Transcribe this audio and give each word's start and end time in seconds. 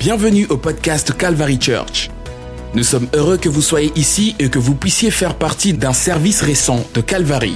Bienvenue 0.00 0.46
au 0.46 0.56
podcast 0.56 1.14
Calvary 1.14 1.58
Church. 1.60 2.08
Nous 2.74 2.84
sommes 2.84 3.06
heureux 3.14 3.36
que 3.36 3.50
vous 3.50 3.60
soyez 3.60 3.92
ici 3.96 4.34
et 4.38 4.48
que 4.48 4.58
vous 4.58 4.74
puissiez 4.74 5.10
faire 5.10 5.36
partie 5.36 5.74
d'un 5.74 5.92
service 5.92 6.40
récent 6.40 6.86
de 6.94 7.02
Calvary. 7.02 7.54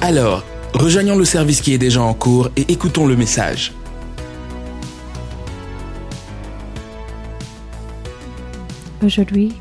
Alors, 0.00 0.42
rejoignons 0.72 1.16
le 1.16 1.26
service 1.26 1.60
qui 1.60 1.74
est 1.74 1.78
déjà 1.78 2.00
en 2.00 2.14
cours 2.14 2.48
et 2.56 2.62
écoutons 2.72 3.06
le 3.06 3.14
message. 3.14 3.74
Aujourd'hui, 9.04 9.52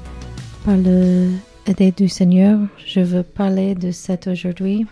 par 0.64 0.78
l'aide 0.78 1.96
du 1.98 2.08
Seigneur, 2.08 2.60
je 2.86 3.02
veux 3.02 3.24
parler 3.24 3.76
de 3.76 3.92
cet 3.92 4.28
aujourd'hui 4.28 4.88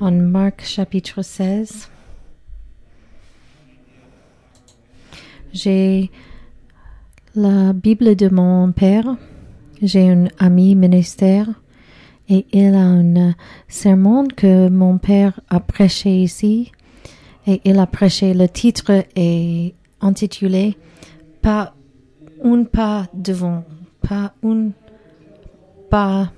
en 0.00 0.12
Marc 0.12 0.66
chapitre 0.66 1.22
16. 1.22 1.88
J'ai 5.52 6.10
la 7.34 7.72
Bible 7.72 8.14
de 8.14 8.28
mon 8.28 8.70
père. 8.72 9.16
J'ai 9.82 10.08
un 10.08 10.26
ami 10.38 10.74
ministère 10.76 11.48
et 12.28 12.46
il 12.52 12.74
a 12.74 12.84
un 12.84 13.34
sermon 13.66 14.28
que 14.28 14.68
mon 14.68 14.98
père 14.98 15.40
a 15.48 15.58
prêché 15.58 16.22
ici 16.22 16.70
et 17.46 17.60
il 17.64 17.78
a 17.78 17.86
prêché. 17.86 18.34
Le 18.34 18.48
titre 18.48 19.04
est 19.16 19.74
intitulé 20.00 20.76
Pas 21.42 21.74
un 22.44 22.64
pas 22.64 23.06
devant, 23.12 23.64
pas 24.06 24.32
un 24.44 24.70
pas 25.90 26.30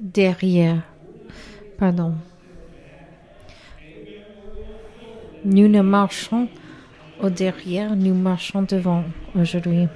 derrière. 0.00 0.82
Pardon. 1.78 2.14
Nous 5.44 5.68
ne 5.68 5.80
marchons 5.80 6.48
au 7.20 7.30
derrière, 7.30 7.96
nous 7.96 8.14
marchons 8.14 8.62
devant 8.62 9.04
aujourd'hui. 9.34 9.88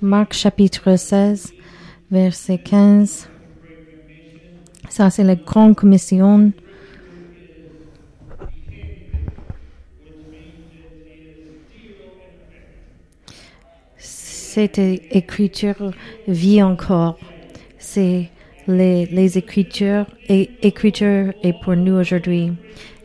Marc 0.00 0.34
chapitre 0.34 0.96
16, 0.96 1.52
verset 2.10 2.58
15. 2.58 3.28
Ça, 4.88 5.10
c'est 5.10 5.24
la 5.24 5.36
grande 5.36 5.76
commission. 5.76 6.52
Cette 13.96 14.78
écriture 14.78 15.92
vit 16.28 16.62
encore. 16.62 17.18
C'est 17.78 18.30
les, 18.66 19.06
les 19.06 19.38
écritures 19.38 20.06
et 20.28 20.50
écriture 20.62 21.32
est 21.42 21.54
pour 21.62 21.76
nous 21.76 21.94
aujourd'hui. 21.94 22.52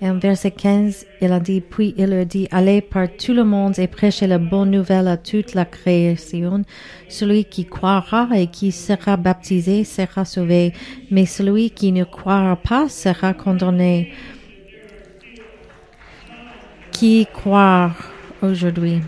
Et 0.01 0.09
en 0.09 0.17
verset 0.17 0.51
15, 0.51 1.05
il 1.21 1.31
a 1.31 1.39
dit, 1.41 1.59
puis 1.59 1.93
il 1.97 2.09
leur 2.09 2.25
dit, 2.25 2.47
allez 2.51 2.79
par 2.79 3.07
tout 3.17 3.33
le 3.33 3.43
monde 3.43 3.77
et 3.77 3.87
prêchez 3.87 4.27
la 4.27 4.37
bonne 4.37 4.71
nouvelle 4.71 5.09
à 5.09 5.17
toute 5.17 5.53
la 5.53 5.65
création. 5.65 6.63
Celui 7.09 7.43
qui 7.43 7.65
croira 7.65 8.29
et 8.33 8.47
qui 8.47 8.71
sera 8.71 9.17
baptisé 9.17 9.83
sera 9.83 10.23
sauvé, 10.23 10.73
mais 11.11 11.25
celui 11.25 11.71
qui 11.71 11.91
ne 11.91 12.05
croira 12.05 12.55
pas 12.55 12.87
sera 12.87 13.33
condamné. 13.33 14.13
Qui 16.91 17.27
croit 17.33 17.91
aujourd'hui? 18.41 19.01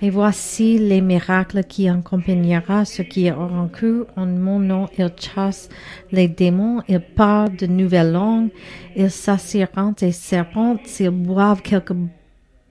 Et 0.00 0.10
voici 0.10 0.78
les 0.78 1.00
miracles 1.00 1.64
qui 1.64 1.88
accompagnera 1.88 2.84
ceux 2.84 3.02
qui 3.02 3.32
auront 3.32 3.66
cru 3.66 4.04
en 4.16 4.26
mon 4.26 4.60
nom. 4.60 4.88
Ils 4.96 5.12
chassent 5.18 5.68
les 6.12 6.28
démons, 6.28 6.82
ils 6.88 7.00
parlent 7.00 7.56
de 7.56 7.66
nouvelles 7.66 8.12
langues, 8.12 8.50
ils 8.94 9.10
s'assiront 9.10 9.94
des 9.98 10.12
serpents, 10.12 10.76
s'ils 10.84 11.10
boivent 11.10 11.62
quelques 11.62 11.96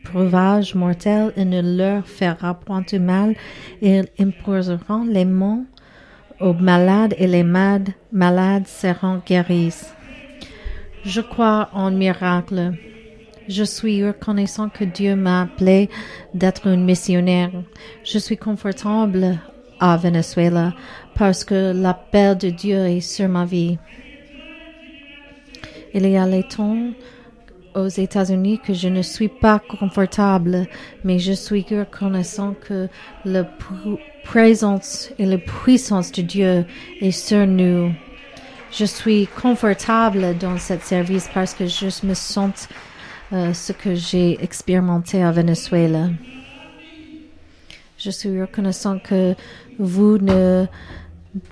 breuvages 0.05 0.73
mortels, 0.73 1.33
il 1.35 1.49
ne 1.49 1.77
leur 1.77 2.07
fera 2.07 2.53
point 2.53 2.83
de 2.89 2.97
mal, 2.97 3.35
ils 3.81 4.05
imposeront 4.19 5.03
les 5.03 5.25
mains 5.25 5.65
aux 6.39 6.53
malades 6.53 7.13
et 7.17 7.27
les 7.27 7.43
malades, 7.43 7.89
malades 8.13 8.67
seront 8.67 9.21
guéris. 9.25 9.81
Je 11.03 11.19
crois 11.19 11.69
en 11.73 11.91
miracles. 11.91 12.73
Je 13.47 13.63
suis 13.63 14.05
reconnaissant 14.05 14.67
que 14.67 14.83
Dieu 14.83 15.15
m'a 15.15 15.43
appelé 15.43 15.89
d'être 16.33 16.67
un 16.67 16.75
missionnaire. 16.75 17.51
Je 18.03 18.19
suis 18.19 18.35
confortable 18.35 19.39
à 19.79 19.95
Venezuela 19.95 20.73
parce 21.15 21.45
que 21.45 21.71
l'appel 21.73 22.37
de 22.37 22.49
Dieu 22.49 22.85
est 22.87 22.99
sur 22.99 23.29
ma 23.29 23.45
vie. 23.45 23.77
Il 25.93 26.05
y 26.07 26.17
a 26.17 26.25
les 26.25 26.43
temps 26.43 26.91
aux 27.73 27.87
États-Unis 27.87 28.59
que 28.59 28.73
je 28.73 28.89
ne 28.89 29.01
suis 29.01 29.29
pas 29.29 29.59
confortable, 29.59 30.67
mais 31.05 31.17
je 31.17 31.31
suis 31.31 31.65
reconnaissant 31.69 32.53
que 32.53 32.89
la 33.23 33.45
présence 34.25 35.11
et 35.19 35.25
la 35.25 35.37
puissance 35.37 36.11
de 36.11 36.21
Dieu 36.21 36.65
est 36.99 37.11
sur 37.11 37.47
nous. 37.47 37.93
Je 38.71 38.83
suis 38.83 39.27
confortable 39.41 40.37
dans 40.37 40.57
ce 40.57 40.77
service 40.79 41.29
parce 41.33 41.53
que 41.53 41.67
je 41.67 42.05
me 42.05 42.13
sens 42.13 42.67
euh, 43.33 43.53
ce 43.53 43.73
que 43.73 43.93
j'ai 43.95 44.41
expérimenté 44.41 45.21
à 45.21 45.31
Venezuela. 45.31 46.09
Je 47.97 48.09
suis 48.09 48.39
reconnaissant 48.39 48.99
que 48.99 49.35
vous 49.79 50.17
ne, 50.17 50.65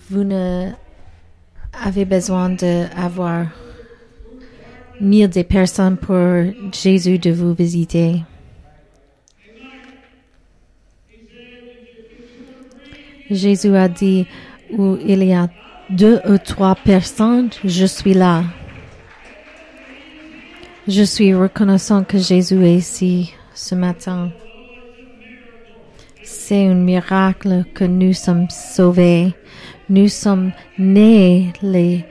vous 0.09 0.23
ne 0.23 0.69
avez 1.83 2.05
besoin 2.05 2.49
d'avoir 2.49 3.47
mille 5.01 5.27
des 5.27 5.43
personnes 5.43 5.97
pour 5.97 6.43
Jésus 6.71 7.19
de 7.19 7.31
vous 7.31 7.53
visiter. 7.53 8.23
Jésus 13.29 13.75
a 13.75 13.87
dit 13.87 14.27
où 14.71 14.97
il 15.03 15.23
y 15.23 15.33
a 15.33 15.49
deux 15.89 16.19
ou 16.27 16.37
trois 16.37 16.75
personnes, 16.75 17.49
je 17.63 17.85
suis 17.85 18.13
là. 18.13 18.43
Je 20.87 21.01
suis 21.01 21.33
reconnaissant 21.33 22.03
que 22.03 22.19
Jésus 22.19 22.63
est 22.63 22.75
ici 22.75 23.33
ce 23.55 23.73
matin. 23.73 24.29
C'est 26.21 26.67
un 26.67 26.75
miracle 26.75 27.63
que 27.73 27.85
nous 27.85 28.13
sommes 28.13 28.47
sauvés. 28.51 29.33
Nous 29.89 30.09
sommes 30.09 30.51
nés 30.77 31.53
les 31.63 32.05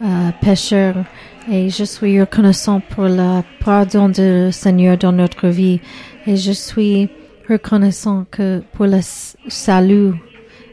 euh, 0.00 0.30
pécheurs 0.40 1.04
et 1.50 1.70
je 1.70 1.82
suis 1.82 2.20
reconnaissant 2.20 2.78
pour 2.78 3.04
le 3.04 3.42
pardon 3.64 4.08
du 4.08 4.52
Seigneur 4.52 4.96
dans 4.96 5.10
notre 5.10 5.48
vie 5.48 5.80
et 6.24 6.36
je 6.36 6.52
suis 6.52 7.08
reconnaissant 7.48 8.26
que 8.30 8.62
pour 8.74 8.86
le 8.86 9.00
salut 9.48 10.14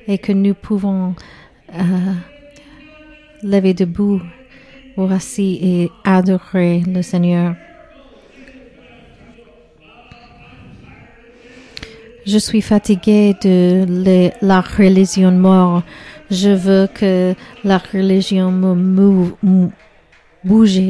et 0.07 0.19
que 0.19 0.31
nous 0.31 0.53
pouvons 0.53 1.16
euh, 1.74 2.13
lever 3.41 3.74
debout 3.74 4.22
Voici 4.97 5.59
et 5.62 5.91
adorer 6.03 6.81
le 6.85 7.02
Seigneur. 7.02 7.56
Je 12.25 12.38
suis 12.38 12.62
fatigué 12.62 13.34
de 13.41 14.31
la 14.46 14.62
religion 14.62 15.31
mort. 15.31 15.81
Je 16.30 16.50
veux 16.50 16.88
que 16.94 17.34
la 17.63 17.78
religion 17.78 18.51
me 18.51 18.75
bouge, 20.44 20.81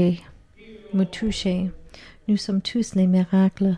me 0.93 1.03
touche. 1.05 1.47
Nous 2.27 2.37
sommes 2.37 2.61
tous 2.61 2.95
les 2.95 3.07
miracles. 3.07 3.77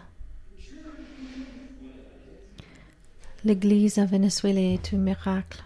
L'Église 3.46 3.98
à 3.98 4.06
Venezuela 4.06 4.62
est 4.62 4.94
un 4.94 4.98
miracle. 4.98 5.64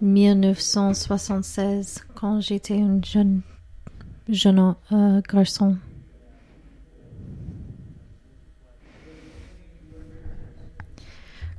1976 0.00 2.04
quand 2.14 2.40
j'étais 2.40 2.80
un 2.80 3.00
jeune, 3.02 3.42
euh, 4.92 5.20
garçon. 5.28 5.76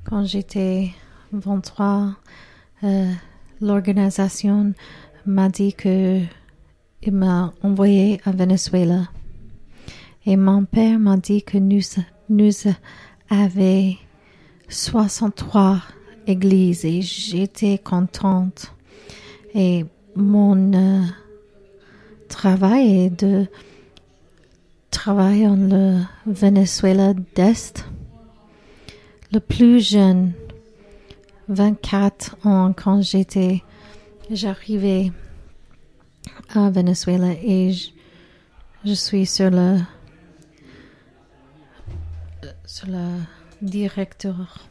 Quand 0.06 0.24
j'étais 0.26 0.92
23, 1.34 2.16
euh, 2.84 3.12
l'organisation 3.62 4.74
m'a 5.26 5.50
dit 5.50 5.74
que 5.74 6.22
il 7.02 7.14
m'a 7.14 7.54
envoyé 7.62 8.20
à 8.26 8.32
Venezuela. 8.32 9.10
Et 10.26 10.36
mon 10.36 10.66
père 10.66 11.00
m'a 11.00 11.18
dit 11.18 11.44
que 11.44 11.58
nous, 11.58 11.82
nous 12.30 12.52
avions 13.30 13.96
63 14.68 15.82
église 16.30 16.86
et 16.86 17.02
j'étais 17.02 17.78
contente. 17.78 18.74
Et 19.54 19.86
mon 20.16 20.74
euh, 20.74 21.04
travail 22.28 23.06
est 23.06 23.24
de 23.24 23.48
travailler 24.92 25.48
en 25.48 25.56
le 25.56 26.02
Venezuela 26.26 27.14
d'Est. 27.36 27.86
Le 29.32 29.40
plus 29.40 29.80
jeune, 29.80 30.34
24 31.50 32.38
ans 32.46 32.74
quand 32.74 33.02
j'étais, 33.02 33.64
j'arrivais 34.30 35.12
à 36.54 36.70
Venezuela 36.70 37.32
et 37.44 37.72
je, 37.72 37.90
je 38.86 38.94
suis 38.94 39.26
sur 39.26 39.50
le 39.50 39.78
sur 42.66 42.88
le 42.88 43.20
directeur. 43.62 44.69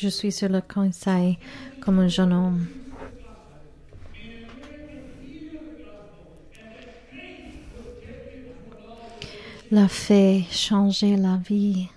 Je 0.00 0.08
suis 0.08 0.32
sur 0.32 0.48
le 0.48 0.60
conseil 0.60 1.38
comme 1.80 2.00
un 2.00 2.08
jeune 2.08 2.32
homme. 2.32 2.66
La 9.70 9.88
fait 9.88 10.42
changer 10.50 11.16
la 11.16 11.36
vie. 11.36 11.88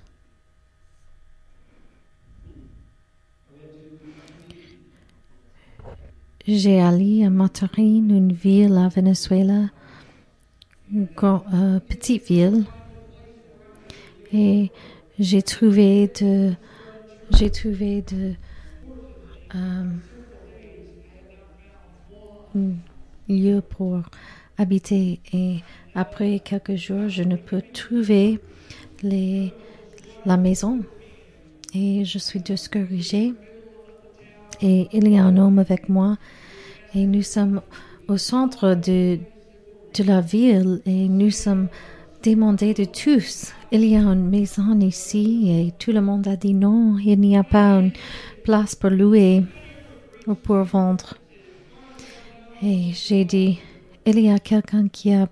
J'ai 6.47 6.79
allé 6.79 7.25
à 7.25 7.29
Matarine, 7.29 8.15
une 8.15 8.31
ville 8.31 8.77
à 8.77 8.87
Venezuela, 8.87 9.69
une 10.91 11.07
euh, 11.23 11.79
petite 11.79 12.25
ville, 12.25 12.63
et 14.31 14.71
j'ai 15.19 15.41
trouvé 15.41 16.09
de, 16.21 16.53
j'ai 17.31 17.49
trouvé 17.49 18.01
de 18.01 18.33
euh, 19.55 19.91
lieu 23.27 23.61
pour 23.61 24.01
habiter 24.57 25.19
et 25.33 25.57
après 25.93 26.39
quelques 26.39 26.75
jours, 26.75 27.09
je 27.09 27.23
ne 27.23 27.35
peux 27.35 27.61
trouver 27.73 28.39
les, 29.03 29.53
la 30.25 30.37
maison 30.37 30.83
et 31.73 32.05
je 32.05 32.17
suis 32.17 32.39
discouragée. 32.39 33.33
Et 34.61 34.87
il 34.91 35.07
y 35.07 35.17
a 35.17 35.23
un 35.23 35.37
homme 35.37 35.59
avec 35.59 35.89
moi 35.89 36.17
et 36.95 37.05
nous 37.05 37.21
sommes 37.21 37.61
au 38.07 38.17
centre 38.17 38.73
de, 38.73 39.19
de 39.93 40.03
la 40.03 40.21
ville 40.21 40.81
et 40.85 41.07
nous 41.07 41.31
sommes 41.31 41.67
demandés 42.23 42.73
de 42.73 42.85
tous. 42.85 43.53
Il 43.69 43.83
y 43.83 43.97
a 43.97 43.99
une 43.99 44.29
maison 44.29 44.79
ici 44.79 45.49
et 45.51 45.73
tout 45.77 45.91
le 45.91 45.99
monde 45.99 46.25
a 46.29 46.37
dit 46.37 46.53
non, 46.53 46.97
il 46.99 47.19
n'y 47.19 47.35
a 47.35 47.43
pas 47.43 47.73
une 47.73 47.91
place 48.45 48.75
pour 48.75 48.89
louer 48.89 49.43
ou 50.25 50.35
pour 50.35 50.63
vendre. 50.63 51.15
Et 52.63 52.93
j'ai 52.93 53.25
dit, 53.25 53.59
il 54.05 54.19
y 54.21 54.29
a 54.29 54.39
quelqu'un 54.39 54.87
qui 54.87 55.13
a 55.13 55.27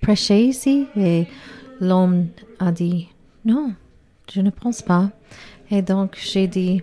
prêché 0.00 0.46
ici 0.46 0.88
et 0.96 1.26
l'homme 1.80 2.26
a 2.58 2.72
dit, 2.72 3.08
non, 3.44 3.72
je 4.32 4.40
ne 4.40 4.50
pense 4.50 4.82
pas. 4.82 5.12
Et 5.70 5.80
donc 5.80 6.18
j'ai 6.20 6.48
dit, 6.48 6.82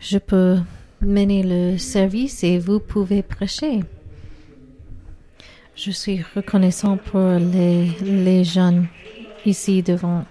je 0.00 0.18
peux 0.18 0.58
mener 1.02 1.44
le 1.44 1.78
service 1.78 2.42
et 2.42 2.58
vous 2.58 2.80
pouvez 2.80 3.22
prêcher. 3.22 3.84
Je 5.76 5.92
suis 5.92 6.20
reconnaissant 6.34 6.96
pour 6.96 7.20
les, 7.20 7.90
les 8.02 8.42
jeunes 8.42 8.88
ici 9.46 9.82
devant. 9.82 10.24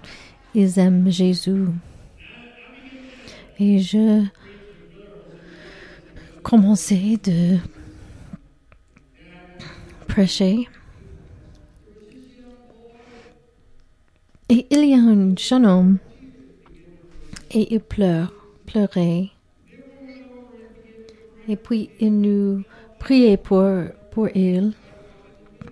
Ils 0.54 0.78
aiment 0.78 1.10
Jésus. 1.10 1.66
Et 3.58 3.78
je 3.78 4.24
commençais 6.42 7.18
de 7.22 7.58
prêcher. 10.06 10.68
Et 14.48 14.66
il 14.70 14.84
y 14.84 14.94
a 14.94 14.98
un 14.98 15.34
jeune 15.36 15.66
homme 15.66 15.98
et 17.50 17.74
il 17.74 17.80
pleure, 17.80 18.32
pleurait. 18.66 19.30
Et 21.48 21.56
puis 21.56 21.90
il 22.00 22.20
nous 22.20 22.62
priait 22.98 23.36
pour, 23.36 23.64
pour 24.10 24.28
il, 24.36 24.72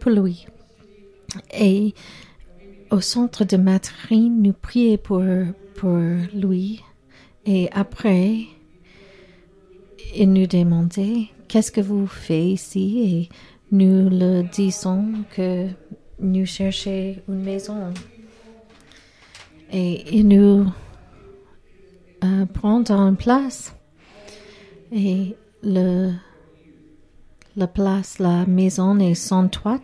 pour 0.00 0.10
lui. 0.10 0.46
Et 1.52 1.94
au 2.92 3.00
centre 3.00 3.44
de 3.44 3.56
Matrine, 3.56 4.42
nous 4.42 4.52
pour, 5.02 5.22
pour 5.76 5.98
lui. 6.34 6.82
Et 7.46 7.70
après, 7.72 8.42
il 10.14 10.32
nous 10.32 10.46
demandait 10.46 11.28
qu'est-ce 11.48 11.72
que 11.72 11.80
vous 11.80 12.06
faites 12.06 12.44
ici? 12.44 13.00
Et 13.00 13.28
nous 13.74 14.10
le 14.10 14.42
disons 14.42 15.24
que 15.34 15.68
nous 16.20 16.44
cherchons 16.44 17.16
une 17.28 17.42
maison. 17.42 17.94
Et 19.72 20.14
il 20.14 20.28
nous 20.28 20.66
euh, 22.22 22.44
prend 22.44 22.84
en 22.90 23.14
place. 23.14 23.74
Et 24.92 25.34
le, 25.62 26.12
la 27.56 27.66
place, 27.66 28.18
la 28.18 28.44
maison 28.44 28.98
est 28.98 29.14
sans 29.14 29.48
toit. 29.48 29.80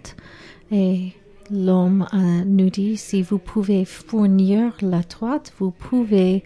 Et 0.71 1.15
l'homme 1.51 2.07
nous 2.47 2.71
dit, 2.71 2.97
si 2.97 3.23
vous 3.23 3.39
pouvez 3.39 3.85
fournir 3.85 4.73
la 4.81 5.03
toit, 5.03 5.43
vous 5.59 5.71
pouvez 5.71 6.45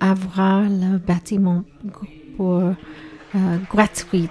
avoir 0.00 0.62
le 0.62 0.98
bâtiment 0.98 1.64
pour 2.36 2.60
euh, 3.34 3.58
gratuit. 3.70 4.28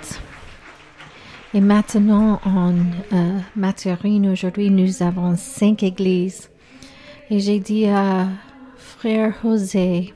Et 1.53 1.61
maintenant, 1.61 2.39
en 2.45 2.73
euh, 3.11 4.31
aujourd'hui, 4.31 4.69
nous 4.69 5.03
avons 5.03 5.35
cinq 5.35 5.83
églises. 5.83 6.49
Et 7.29 7.39
j'ai 7.39 7.59
dit 7.59 7.85
à 7.85 8.27
frère 8.75 9.35
José, 9.41 10.13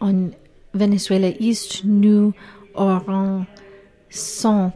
en 0.00 0.28
Venezuela 0.74 1.28
East, 1.40 1.84
nous 1.84 2.32
aurons 2.74 3.44
cent 4.10 4.72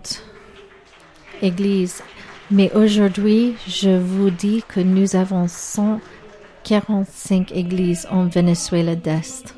églises 1.40 2.02
mais 2.50 2.70
aujourd'hui, 2.74 3.54
je 3.66 3.90
vous 3.90 4.30
dis 4.30 4.62
que 4.66 4.80
nous 4.80 5.16
avons 5.16 5.46
145 5.48 7.52
églises 7.52 8.06
en 8.10 8.26
Venezuela 8.26 8.94
d'Est. 8.94 9.54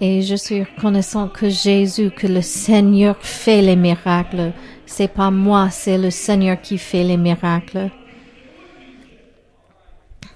Et 0.00 0.22
je 0.22 0.36
suis 0.36 0.62
reconnaissant 0.62 1.28
que 1.28 1.48
Jésus, 1.48 2.10
que 2.10 2.26
le 2.26 2.42
Seigneur 2.42 3.16
fait 3.18 3.62
les 3.62 3.76
miracles. 3.76 4.52
C'est 4.84 5.08
pas 5.08 5.30
moi, 5.30 5.70
c'est 5.70 5.98
le 5.98 6.10
Seigneur 6.10 6.60
qui 6.60 6.76
fait 6.76 7.02
les 7.02 7.16
miracles. 7.16 7.90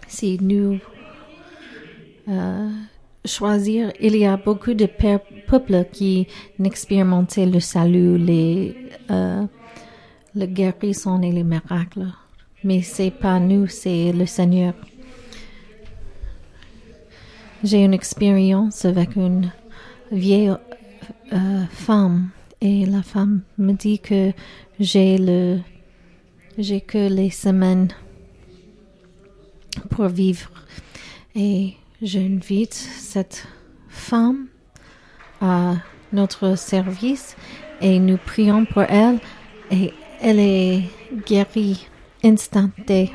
Si 0.09 0.39
nous 0.41 0.79
euh, 2.29 2.69
choisir, 3.25 3.93
il 4.01 4.17
y 4.17 4.25
a 4.25 4.37
beaucoup 4.37 4.75
de 4.75 4.87
peuples 4.87 5.85
qui 5.93 6.27
n'expérimentaient 6.59 7.47
le 7.47 7.61
salut, 7.61 8.17
les 8.17 8.77
euh, 9.11 9.45
le 10.35 10.47
guérison 10.47 11.21
et 11.23 11.33
les 11.33 11.45
miracles. 11.45 12.07
Mais 12.63 12.83
c'est 12.83 13.11
pas 13.11 13.41
nous, 13.41 13.67
c'est 13.67 14.13
le 14.13 14.27
Seigneur. 14.27 14.75
J'ai 17.63 17.85
une 17.85 17.95
expérience 17.95 18.85
avec 18.85 19.17
une 19.17 19.51
vieille 20.11 20.53
euh, 21.33 21.65
femme 21.71 22.31
et 22.61 22.87
la 22.87 23.03
femme 23.03 23.43
me 23.59 23.73
dit 23.73 23.99
que 23.99 24.33
j'ai 24.79 25.19
le 25.19 25.61
j'ai 26.59 26.81
que 26.81 27.09
les 27.09 27.31
semaines 27.31 27.89
pour 29.91 30.09
vivre 30.09 30.51
et 31.35 31.75
j'invite 32.03 32.75
cette 32.75 33.47
femme 33.89 34.47
à 35.41 35.77
notre 36.13 36.59
service 36.59 37.37
et 37.81 37.99
nous 37.99 38.19
prions 38.19 38.65
pour 38.65 38.83
elle 38.83 39.21
et 39.71 39.93
elle 40.23 40.39
est 40.39 40.83
guérie 41.27 41.87
instanté. 42.23 43.13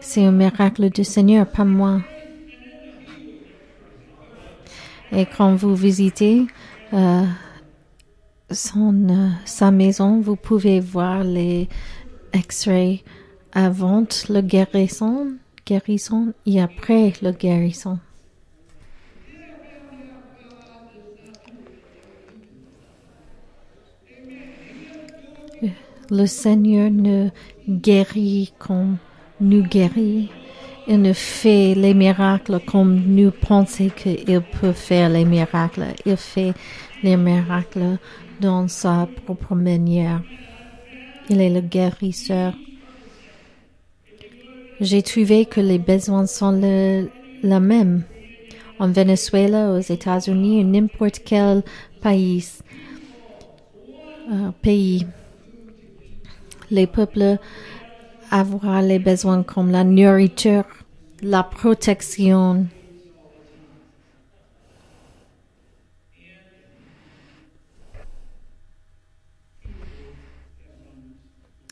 C'est 0.00 0.24
un 0.24 0.32
miracle 0.32 0.90
du 0.90 1.04
Seigneur, 1.04 1.46
pas 1.46 1.64
moi. 1.64 2.00
Et 5.12 5.26
quand 5.26 5.54
vous 5.54 5.74
visitez 5.74 6.46
euh, 6.92 7.24
euh, 8.52 9.28
sa 9.44 9.70
maison, 9.70 10.20
vous 10.20 10.36
pouvez 10.36 10.80
voir 10.80 11.24
les 11.24 11.68
extraits 12.32 13.00
avant 13.52 14.04
le 14.28 14.40
guérison, 14.42 15.36
guérison 15.64 16.34
et 16.44 16.60
après 16.60 17.14
le 17.22 17.32
guérison. 17.32 17.98
Le 26.10 26.26
Seigneur 26.26 26.90
ne 26.90 27.30
guérit 27.68 28.52
comme 28.58 28.98
nous 29.40 29.62
guérit. 29.62 30.30
Il 30.86 31.02
ne 31.02 31.12
fait 31.12 31.74
les 31.74 31.94
miracles 31.94 32.60
comme 32.64 33.02
nous 33.06 33.32
pensons 33.32 33.88
qu'il 33.88 34.40
peut 34.40 34.72
faire 34.72 35.08
les 35.08 35.24
miracles. 35.24 35.86
Il 36.04 36.16
fait 36.16 36.54
les 37.02 37.16
miracles 37.16 37.98
dans 38.40 38.68
sa 38.68 39.08
propre 39.24 39.56
manière. 39.56 40.22
Il 41.28 41.40
est 41.40 41.50
le 41.50 41.60
guérisseur. 41.60 42.54
J'ai 44.80 45.02
trouvé 45.02 45.46
que 45.46 45.60
les 45.60 45.78
besoins 45.78 46.26
sont 46.26 46.52
les 46.52 47.08
mêmes. 47.42 48.04
En 48.78 48.88
Venezuela, 48.88 49.72
aux 49.72 49.80
États-Unis, 49.80 50.62
n'importe 50.64 51.22
quel 51.24 51.64
pays, 52.00 52.46
euh, 54.30 54.50
pays 54.62 55.06
les 56.70 56.86
peuples 56.86 57.38
avoir 58.30 58.82
les 58.82 58.98
besoins 58.98 59.42
comme 59.42 59.70
la 59.70 59.84
nourriture, 59.84 60.64
la 61.22 61.42
protection. 61.42 62.66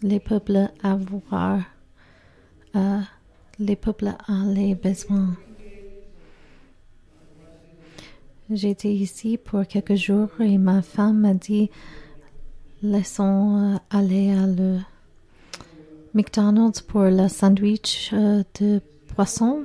Les 0.03 0.21
peuples 0.21 0.69
avoir 0.83 1.61
euh, 2.77 3.01
les 3.59 3.77
peuples 3.77 4.13
ont 4.29 4.53
les 4.53 4.75
besoins. 4.75 5.35
J'étais 8.51 8.93
ici 8.93 9.39
pour 9.39 9.67
quelques 9.67 9.95
jours 9.95 10.29
et 10.41 10.59
ma 10.59 10.83
femme 10.83 11.21
m'a 11.21 11.33
dit 11.33 11.71
laissons 12.85 13.75
euh, 13.75 13.79
aller 13.91 14.31
à 14.31 14.47
le 14.47 14.79
McDonald's 16.13 16.81
pour 16.83 17.03
le 17.03 17.29
sandwich 17.29 18.11
euh, 18.13 18.43
de 18.61 18.81
poisson. 19.15 19.65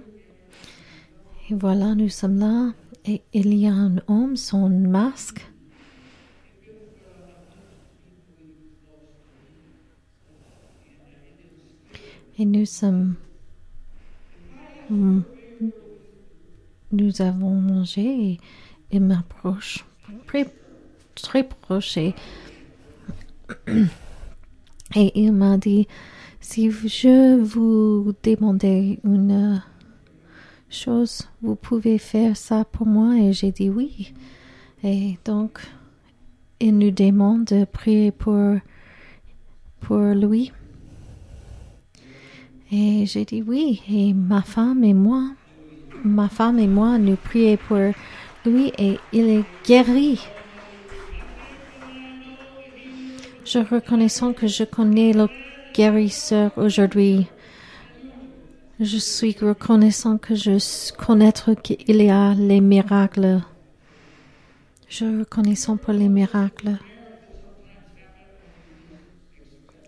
Et 1.49 1.53
voilà, 1.53 1.95
nous 1.95 2.09
sommes 2.09 2.39
là. 2.39 2.71
Et 3.05 3.21
il 3.33 3.53
y 3.53 3.67
a 3.67 3.73
un 3.73 3.97
homme, 4.07 4.37
son 4.37 4.69
masque. 4.69 5.45
Et 12.37 12.45
nous 12.45 12.65
sommes. 12.65 13.15
Hmm, 14.89 15.21
nous 16.91 17.21
avons 17.21 17.51
mangé 17.51 18.39
et 18.91 18.99
m'approche 18.99 19.85
très, 20.25 20.47
très 21.15 21.43
proche 21.43 21.97
et, 21.97 22.15
et 24.95 25.11
il 25.19 25.31
m'a 25.33 25.57
dit 25.57 25.87
si 26.39 26.71
je 26.71 27.39
vous 27.41 28.13
demandais 28.23 28.99
une 29.03 29.61
chose, 30.69 31.27
vous 31.41 31.55
pouvez 31.55 31.97
faire 31.97 32.37
ça 32.37 32.65
pour 32.65 32.87
moi 32.87 33.17
et 33.17 33.33
j'ai 33.33 33.51
dit 33.51 33.69
oui. 33.69 34.13
Et 34.83 35.17
donc, 35.25 35.59
il 36.59 36.77
nous 36.77 36.91
demande 36.91 37.45
de 37.45 37.65
prier 37.65 38.11
pour, 38.11 38.55
pour 39.81 39.97
lui. 39.97 40.51
Et 42.71 43.05
j'ai 43.05 43.25
dit 43.25 43.41
oui. 43.41 43.81
Et 43.89 44.13
ma 44.13 44.41
femme 44.41 44.83
et 44.83 44.93
moi, 44.93 45.31
ma 46.03 46.29
femme 46.29 46.59
et 46.59 46.67
moi, 46.67 46.97
nous 46.97 47.15
prions 47.15 47.57
pour 47.67 47.77
lui 48.45 48.71
et 48.77 48.99
il 49.11 49.29
est 49.29 49.45
guéri. 49.65 50.19
Je 53.51 53.57
reconnaissant 53.57 54.31
que 54.31 54.45
je 54.45 54.63
connais 54.63 55.11
le 55.11 55.27
guérisseur 55.73 56.51
aujourd'hui. 56.55 57.25
Je 58.79 58.97
suis 58.97 59.35
reconnaissant 59.41 60.19
que 60.19 60.35
je 60.35 60.59
connaître 60.95 61.55
qu'il 61.55 61.99
y 61.99 62.11
a 62.11 62.35
les 62.35 62.61
miracles. 62.61 63.41
Je 64.87 65.21
reconnaissant 65.21 65.77
pour 65.77 65.93
les 65.93 66.09
miracles. 66.09 66.77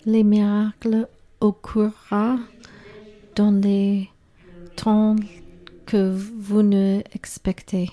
Les 0.08 0.24
miracles 0.24 1.08
occurront 1.40 2.40
dans 3.36 3.52
les 3.52 4.10
temps 4.76 5.18
que 5.86 6.12
vous 6.16 6.64
ne 6.64 7.02
expectez. 7.14 7.92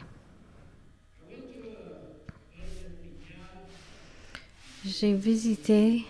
J'ai 4.88 5.12
visité 5.12 6.07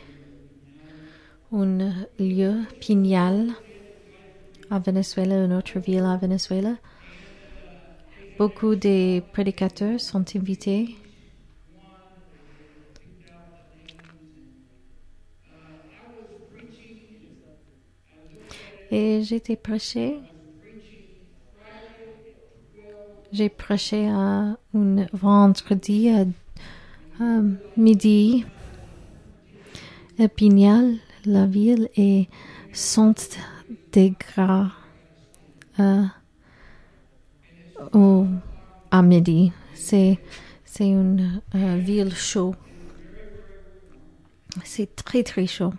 un 1.53 1.79
lieu, 2.21 2.55
Pignal, 2.79 3.49
à 4.71 4.79
Venezuela, 4.79 5.45
une 5.45 5.53
autre 5.53 5.81
ville 5.81 6.05
à 6.05 6.17
Venezuela. 6.17 6.77
Beaucoup 8.39 8.77
de 8.77 9.19
prédicateurs 9.33 9.99
sont 9.99 10.25
invités. 10.37 10.95
Et 18.93 19.23
j'étais 19.25 19.57
prêché. 19.57 20.21
J'ai 23.33 23.49
prêché 23.49 24.07
à 24.07 24.57
un 24.73 25.07
vendredi 25.13 26.11
à, 26.11 26.25
midi 27.77 28.45
à 30.19 30.29
Pignal 30.29 30.97
la 31.25 31.47
ville 31.47 31.89
est 31.97 32.29
sont 32.73 33.15
des 33.93 34.13
gras 34.13 34.71
euh, 35.79 36.05
au, 37.93 38.27
à 38.91 39.03
midi. 39.03 39.53
C'est, 39.75 40.19
c'est 40.65 40.89
une 40.89 41.41
euh, 41.55 41.77
ville 41.77 42.15
chaude. 42.15 42.57
C'est 44.65 44.97
très 44.97 45.23
très 45.23 45.47
chaud. 45.47 45.73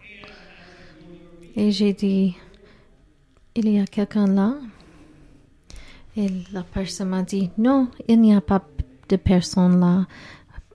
Et 1.55 1.72
j'ai 1.72 1.93
dit, 1.93 2.38
il 3.55 3.69
y 3.69 3.79
a 3.79 3.86
quelqu'un 3.86 4.27
là? 4.27 4.55
Et 6.15 6.27
la 6.53 6.63
personne 6.63 7.10
m'a 7.10 7.24
dit, 7.24 7.50
non, 7.58 7.89
il 8.08 8.22
n'y 8.22 8.34
a 8.34 8.41
pas 8.41 8.65
de 9.10 9.15
personne 9.15 9.79
là 9.79 10.05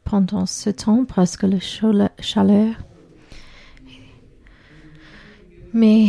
pendant 0.04 0.47
ce 0.47 0.71
temps 0.71 1.04
parce 1.04 1.37
que 1.37 1.47
le 1.47 1.59
chaleur 1.61 2.75
mais 5.75 6.07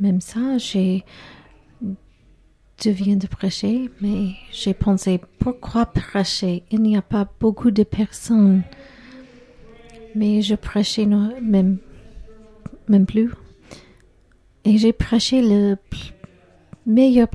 même 0.00 0.20
ça, 0.20 0.56
j'ai 0.56 1.04
je 2.82 2.90
viens 2.90 3.16
de 3.16 3.26
prêcher, 3.26 3.88
mais 4.00 4.32
j'ai 4.52 4.74
pensé 4.74 5.20
pourquoi 5.38 5.86
prêcher? 5.86 6.64
Il 6.70 6.82
n'y 6.82 6.96
a 6.96 7.02
pas 7.02 7.26
beaucoup 7.40 7.70
de 7.70 7.82
personnes. 7.82 8.62
Mais 10.14 10.42
je 10.42 10.54
prêchais 10.54 11.06
même, 11.06 11.78
même 12.88 13.06
plus. 13.06 13.30
Et 14.64 14.76
j'ai 14.76 14.92
prêché 14.92 15.40
le 15.40 15.76
meilleur 16.86 17.28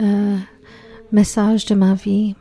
euh, 0.00 0.38
message 1.12 1.66
de 1.66 1.74
ma 1.74 1.94
vie. 1.94 2.34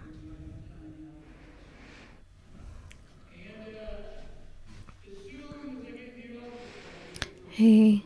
Et 7.59 7.99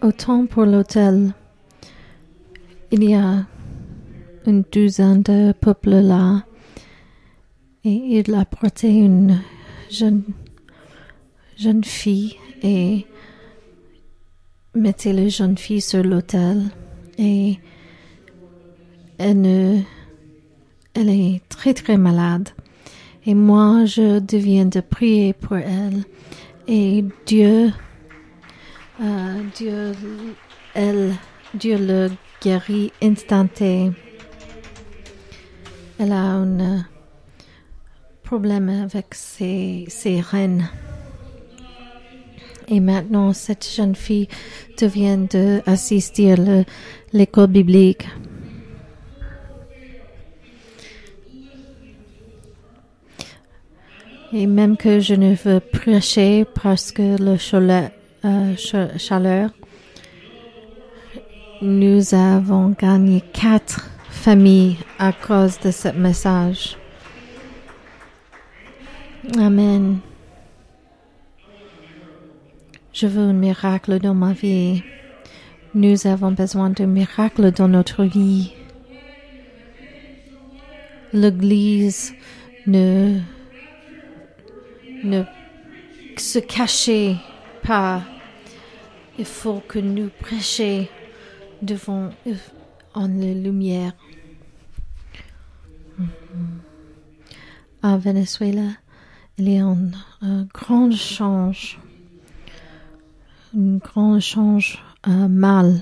autant 0.00 0.46
pour 0.46 0.64
l'hôtel, 0.64 1.34
il 2.90 3.04
y 3.04 3.14
a 3.14 3.44
une 4.46 4.62
douzaine 4.72 5.22
de 5.22 5.52
peuples 5.52 6.00
là 6.00 6.44
et 7.84 7.90
il 7.90 8.34
a 8.34 8.44
porté 8.44 8.88
une 8.88 9.40
jeune, 9.90 10.22
jeune 11.58 11.84
fille 11.84 12.36
et 12.62 13.06
mettait 14.74 15.12
la 15.12 15.28
jeune 15.28 15.58
fille 15.58 15.82
sur 15.82 16.02
l'hôtel 16.02 16.70
et 17.18 17.58
elle, 19.18 19.84
elle 20.94 21.08
est 21.08 21.42
très 21.48 21.74
très 21.74 21.98
malade. 21.98 22.48
Et 23.24 23.34
moi, 23.34 23.84
je 23.84 24.18
deviens 24.18 24.66
de 24.66 24.80
prier 24.80 25.32
pour 25.32 25.56
elle. 25.56 26.02
Et 26.66 27.04
Dieu, 27.26 27.72
euh, 29.00 29.42
Dieu, 29.54 29.92
elle, 30.74 31.14
Dieu 31.54 31.76
le 31.78 32.10
guérit 32.42 32.92
instantanément. 33.00 33.94
Elle 35.98 36.12
a 36.12 36.32
un 36.32 36.84
problème 38.24 38.68
avec 38.68 39.14
ses, 39.14 39.84
ses 39.88 40.20
reines. 40.20 40.68
Et 42.66 42.80
maintenant, 42.80 43.32
cette 43.32 43.68
jeune 43.68 43.94
fille 43.94 44.28
devient 44.80 45.28
de 45.30 45.60
assister 45.66 46.32
à 46.32 46.36
l'école 47.12 47.48
biblique. 47.48 48.08
Et 54.34 54.46
même 54.46 54.76
que 54.76 54.98
je 54.98 55.14
ne 55.14 55.34
veux 55.34 55.60
prêcher 55.60 56.46
parce 56.62 56.90
que 56.90 57.16
le 57.22 57.36
euh, 58.24 58.56
chaleur, 58.96 59.50
nous 61.60 62.14
avons 62.14 62.70
gagné 62.70 63.22
quatre 63.32 63.90
familles 64.08 64.78
à 64.98 65.12
cause 65.12 65.60
de 65.60 65.70
ce 65.70 65.88
message. 65.88 66.76
Amen. 69.38 69.98
Je 72.92 73.06
veux 73.06 73.22
un 73.22 73.32
miracle 73.32 73.98
dans 74.00 74.14
ma 74.14 74.32
vie. 74.32 74.82
Nous 75.74 76.06
avons 76.06 76.32
besoin 76.32 76.70
d'un 76.70 76.86
miracle 76.86 77.52
dans 77.52 77.68
notre 77.68 78.04
vie. 78.04 78.52
L'Église 81.12 82.12
ne, 82.66 83.18
ne 85.02 85.24
se 86.16 86.38
cacher 86.38 87.16
pas. 87.62 88.02
Il 89.18 89.24
faut 89.24 89.60
que 89.60 89.78
nous 89.78 90.10
prêchions 90.20 90.86
devant 91.60 92.10
en 92.94 93.06
lumière. 93.06 93.92
À 97.82 97.96
Venezuela, 97.96 98.68
il 99.38 99.48
y 99.48 99.58
a 99.58 99.66
un, 99.66 99.90
un 100.20 100.44
grand 100.52 100.92
change, 100.92 101.78
un 103.56 103.76
grand 103.78 104.20
change 104.20 104.82
euh, 105.08 105.28
mal. 105.28 105.80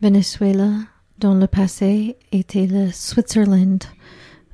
Venezuela, 0.00 0.70
dans 1.18 1.34
le 1.34 1.46
passé, 1.46 2.16
était 2.32 2.66
le 2.66 2.90
Switzerland 2.92 3.82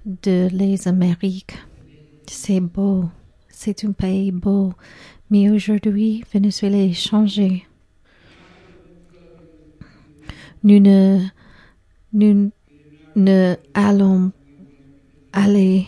de 0.06 0.48
les 0.52 0.88
Amériques. 0.88 1.56
C'est 2.26 2.60
beau, 2.60 3.04
c'est 3.48 3.84
un 3.84 3.92
pays 3.92 4.32
beau, 4.32 4.72
mais 5.30 5.50
aujourd'hui, 5.50 6.24
Venezuela 6.32 6.78
est 6.78 6.92
changé. 6.92 7.66
Nous 10.62 10.80
ne, 10.80 11.20
nous 12.12 12.50
ne 13.16 13.56
allons 13.74 14.32
aller, 15.32 15.86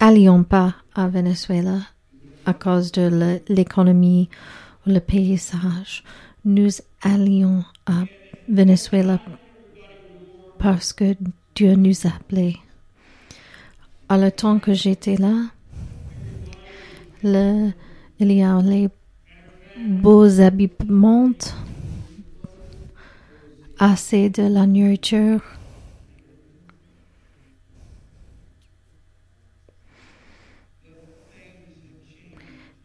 allions 0.00 0.44
pas 0.44 0.74
à 0.94 1.08
Venezuela 1.08 1.78
à 2.44 2.54
cause 2.54 2.92
de 2.92 3.40
l'économie 3.48 4.28
ou 4.86 4.90
le 4.90 5.00
paysage. 5.00 6.04
Nous 6.44 6.70
allions 7.02 7.64
à 7.86 8.04
Venezuela 8.48 9.20
parce 10.58 10.92
que 10.92 11.14
Dieu 11.54 11.74
nous 11.74 12.06
appelait. 12.06 12.56
À 14.08 14.18
le 14.18 14.30
temps 14.30 14.58
que 14.58 14.74
j'étais 14.74 15.16
là, 15.16 15.34
le, 17.22 17.72
il 18.18 18.32
y 18.32 18.42
a 18.42 18.60
les 18.60 18.88
beaux 19.76 20.40
habillements, 20.40 21.32
assez 23.78 24.30
de 24.30 24.42
la 24.44 24.66
nourriture. 24.66 25.42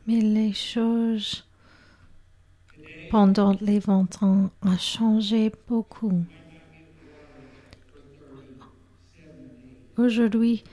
Mais 0.07 0.21
les 0.21 0.53
choses 0.53 1.43
pendant 3.09 3.55
les 3.61 3.79
20 3.79 4.21
ans 4.23 4.49
ont 4.63 4.77
changé 4.77 5.51
beaucoup. 5.67 6.23
Aujourd'hui, 9.97 10.63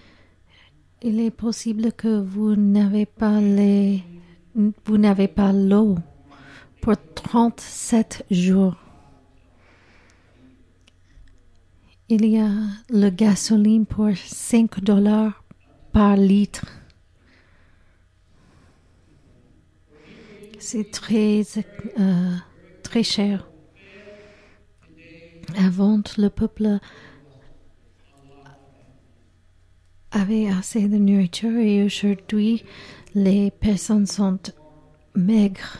il 1.04 1.20
est 1.20 1.30
possible 1.30 1.92
que 1.92 2.18
vous 2.18 2.56
n'avez 2.56 3.04
pas 3.04 3.42
l'eau 5.52 5.96
pour 6.80 6.94
37 7.14 8.25
jours. 8.30 8.76
Il 12.08 12.25
y 12.25 12.38
a 12.38 12.49
le 12.88 13.11
gasoline 13.11 13.84
pour 13.84 14.16
5 14.16 14.80
dollars 14.82 15.44
par 15.92 16.16
litre. 16.16 16.64
C'est 20.58 20.90
très, 20.90 21.42
euh, 22.00 22.37
très 22.82 23.02
cher. 23.02 23.46
Avant, 25.58 26.00
le 26.17 26.28
peuple 26.30 26.78
avait 30.15 30.49
assez 30.49 30.89
de 30.89 30.97
nourriture 30.97 31.59
et 31.59 31.83
aujourd'hui, 31.83 32.65
les 33.15 33.50
personnes 33.50 34.07
sont 34.07 34.39
maigres 35.17 35.79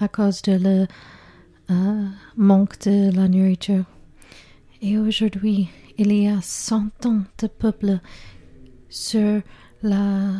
à 0.00 0.08
cause 0.08 0.40
de 0.42 0.52
le 0.52 0.86
euh, 1.70 2.06
manque 2.36 2.80
de 2.86 3.14
la 3.14 3.28
nourriture. 3.28 3.84
Et 4.80 4.96
aujourd'hui, 4.96 5.68
il 5.98 6.10
y 6.10 6.26
a 6.26 6.40
100 6.40 7.04
ans 7.04 7.22
de 7.38 7.46
peuple 7.48 7.98
sur 8.88 9.42
la 9.82 10.30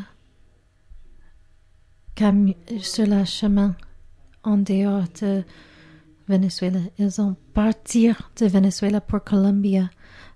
sur 2.83 3.07
la 3.07 3.24
chemin 3.24 3.74
en 4.42 4.59
dehors 4.59 5.05
de 5.22 5.42
Venezuela. 6.29 6.81
Ils 6.98 7.18
ont 7.20 7.35
parti 7.55 8.11
de 8.37 8.46
Venezuela 8.46 9.00
pour 9.00 9.24
Colombie 9.24 9.79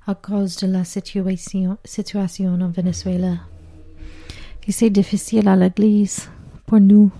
à 0.06 0.14
cause 0.14 0.56
de 0.56 0.66
la 0.66 0.84
situation, 0.84 1.78
situation 1.84 2.54
en 2.60 2.68
Venezuela. 2.68 3.38
Et 4.66 4.72
c'est 4.72 4.90
difficile 4.90 5.48
à 5.48 5.56
l'église 5.56 6.28
pour 6.66 6.80
nous. 6.80 7.10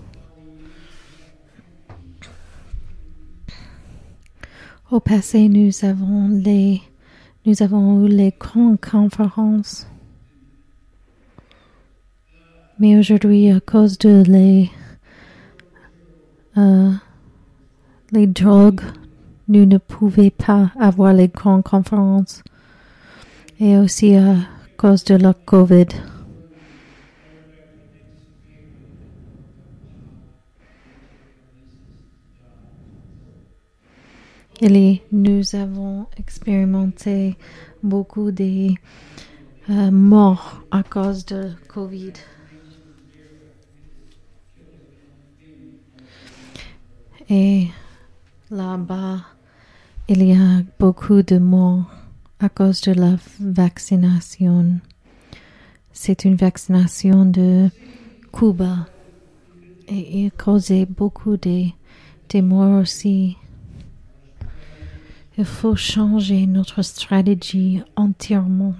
Au 4.91 4.99
passé, 4.99 5.49
nous 5.49 5.71
avons 5.83 6.27
les, 6.27 6.81
nous 7.45 7.63
avons 7.63 8.05
eu 8.05 8.07
les 8.07 8.33
grandes 8.39 8.79
conférences. 8.79 9.87
Mais 12.77 12.97
aujourd'hui, 12.97 13.49
à 13.51 13.59
cause 13.59 13.97
de 13.97 14.23
les, 14.27 14.69
euh, 16.57 16.91
les 18.11 18.27
drogues, 18.27 18.81
nous 19.47 19.65
ne 19.65 19.77
pouvions 19.77 20.29
pas 20.29 20.71
avoir 20.79 21.13
les 21.13 21.29
grandes 21.29 21.63
conférences. 21.63 22.43
Et 23.59 23.77
aussi 23.77 24.15
à 24.15 24.35
cause 24.77 25.03
de 25.05 25.15
la 25.15 25.33
COVID. 25.33 25.87
Nous 35.11 35.55
avons 35.55 36.07
expérimenté 36.17 37.35
beaucoup 37.81 38.31
de 38.31 38.73
euh, 39.69 39.91
morts 39.91 40.61
à 40.71 40.83
cause 40.83 41.25
de 41.25 41.51
COVID. 41.67 42.13
Et 47.29 47.67
là-bas, 48.51 49.21
il 50.09 50.23
y 50.23 50.33
a 50.33 50.63
beaucoup 50.79 51.21
de 51.21 51.37
morts 51.37 51.89
à 52.39 52.49
cause 52.49 52.81
de 52.81 52.91
la 52.93 53.15
vaccination. 53.39 54.79
C'est 55.93 56.25
une 56.25 56.35
vaccination 56.35 57.25
de 57.25 57.69
Cuba 58.33 58.87
et 59.87 60.23
il 60.23 60.31
causait 60.31 60.85
beaucoup 60.85 61.37
de, 61.37 61.67
de 62.29 62.41
morts 62.41 62.81
aussi. 62.81 63.37
Il 65.37 65.45
faut 65.45 65.75
changer 65.75 66.45
notre 66.47 66.81
stratégie 66.81 67.81
entièrement. 67.95 68.75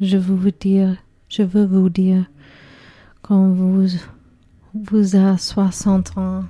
Je 0.00 0.16
veux 0.16 0.34
vous 0.34 0.50
dire, 0.50 0.96
je 1.28 1.42
veux 1.42 1.66
vous 1.66 1.88
dire, 1.88 2.24
quand 3.20 3.48
vous, 3.48 3.88
vous 4.74 5.16
avez 5.16 5.38
60 5.38 6.18
ans, 6.18 6.44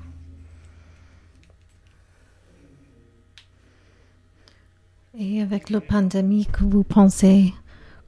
et 5.19 5.43
avec 5.43 5.71
la 5.71 5.81
pandémie 5.81 6.47
que 6.47 6.65
vous 6.65 6.85
pensez, 6.85 7.53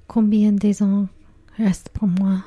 combien 0.06 0.52
des 0.52 0.82
ans 0.82 1.08
reste 1.58 1.88
pour 1.88 2.06
moi? 2.06 2.44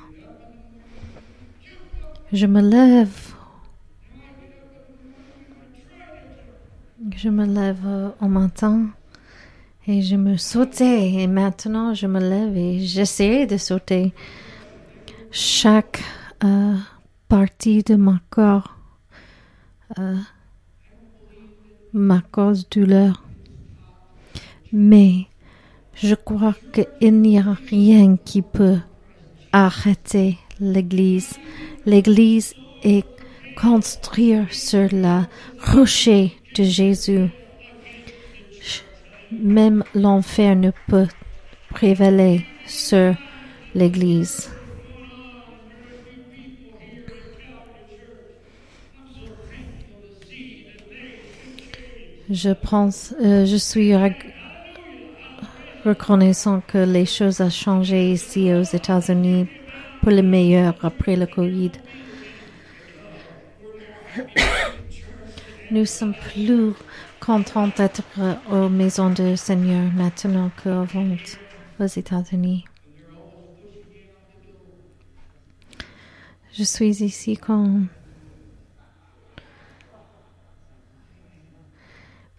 Je 2.32 2.48
me 2.48 2.62
lève. 2.62 3.34
Je 7.16 7.30
me 7.30 7.46
lève 7.46 8.14
au 8.22 8.28
matin 8.28 8.88
et 9.86 10.02
je 10.02 10.16
me 10.16 10.38
sautais 10.38 11.12
et 11.12 11.28
maintenant 11.28 11.94
je 11.94 12.08
me 12.08 12.20
lève 12.20 12.56
et 12.56 12.80
j'essaie 12.80 13.46
de 13.46 13.58
sauter 13.58 14.14
chaque 15.30 16.02
euh, 16.46 16.76
partie 17.28 17.84
de 17.84 17.96
mon 17.96 18.18
corps 18.30 18.78
euh, 20.00 20.16
ma 21.92 22.22
cause 22.22 22.68
douleur. 22.70 23.22
Mais 24.76 25.28
je 25.94 26.16
crois 26.16 26.56
qu'il 26.74 27.22
n'y 27.22 27.38
a 27.38 27.56
rien 27.70 28.18
qui 28.18 28.42
peut 28.42 28.80
arrêter 29.52 30.40
l'Église 30.60 31.38
L'Église 31.86 32.56
est 32.84 33.06
construite 33.56 34.52
sur 34.52 34.88
la 34.92 35.28
rocher 35.60 36.32
de 36.56 36.64
Jésus. 36.64 37.28
Même 39.32 39.84
l'enfer 39.94 40.56
ne 40.56 40.72
peut 40.88 41.08
prévaler 41.70 42.46
sur 42.66 43.14
l'Église. 43.76 44.50
Je 52.30 52.52
pense, 52.52 53.14
euh, 53.22 53.46
je 53.46 53.58
suis 53.58 53.94
reconnaissant 55.84 56.62
que 56.62 56.78
les 56.78 57.06
choses 57.06 57.42
ont 57.42 57.50
changé 57.50 58.12
ici 58.12 58.54
aux 58.54 58.64
États-Unis 58.64 59.48
pour 60.02 60.12
le 60.12 60.22
meilleur 60.22 60.76
après 60.82 61.16
le 61.16 61.26
Covid. 61.26 61.72
Nous 65.72 65.86
sommes 65.86 66.14
plus 66.14 66.74
contents 67.20 67.70
d'être 67.76 68.04
aux 68.52 68.70
maisons 68.70 69.10
du 69.10 69.36
Seigneur 69.36 69.92
maintenant 69.94 70.52
qu'avant 70.62 71.16
aux 71.80 71.86
États-Unis. 71.86 72.66
Je 76.54 76.64
suis 76.64 77.04
ici 77.04 77.36
quand 77.38 77.82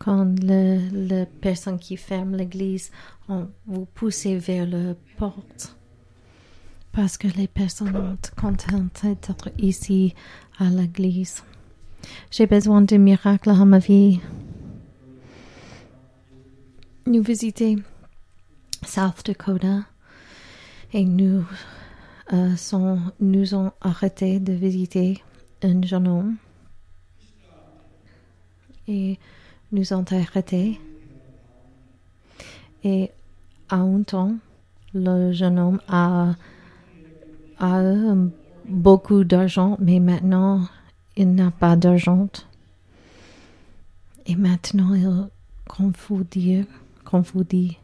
quand 0.04 0.26
le, 0.42 1.24
personne 1.40 1.78
qui 1.78 1.96
ferme 1.96 2.36
l'église, 2.36 2.90
vous 3.28 3.86
poussez 3.94 4.36
vers 4.36 4.66
la 4.66 4.94
porte. 5.16 5.76
Parce 6.92 7.16
que 7.16 7.28
les 7.28 7.48
personnes 7.48 7.92
sont 7.92 8.34
contentes 8.40 9.02
d'être 9.02 9.50
ici 9.58 10.14
à 10.58 10.66
l'église. 10.66 11.42
J'ai 12.30 12.46
besoin 12.46 12.82
de 12.82 12.96
miracles 12.96 13.48
dans 13.48 13.66
ma 13.66 13.78
vie. 13.78 14.20
Nous 17.06 17.22
visitons 17.22 17.76
South 18.86 19.24
Dakota 19.26 19.84
et 20.92 21.04
nous, 21.04 21.44
euh, 22.32 22.54
sont, 22.56 23.00
nous 23.20 23.54
ont 23.54 23.72
arrêté 23.80 24.38
de 24.38 24.52
visiter 24.52 25.22
un 25.62 25.82
jeune 25.82 26.08
homme. 26.08 26.36
Et 28.86 29.18
nous 29.72 29.92
ont 29.92 30.04
arrêtés. 30.10 30.78
Et 32.84 33.10
à 33.70 33.76
un 33.76 34.02
temps, 34.02 34.36
le 34.92 35.32
jeune 35.32 35.58
homme 35.58 35.80
a, 35.88 36.34
beaucoup 38.68 39.24
d'argent, 39.24 39.78
mais 39.80 40.00
maintenant, 40.00 40.68
il 41.16 41.34
n'a 41.34 41.50
pas 41.50 41.76
d'argent. 41.76 42.28
Et 44.26 44.36
maintenant, 44.36 44.94
il 44.94 45.28
confondit, 45.66 46.66
confondit. 47.04 47.78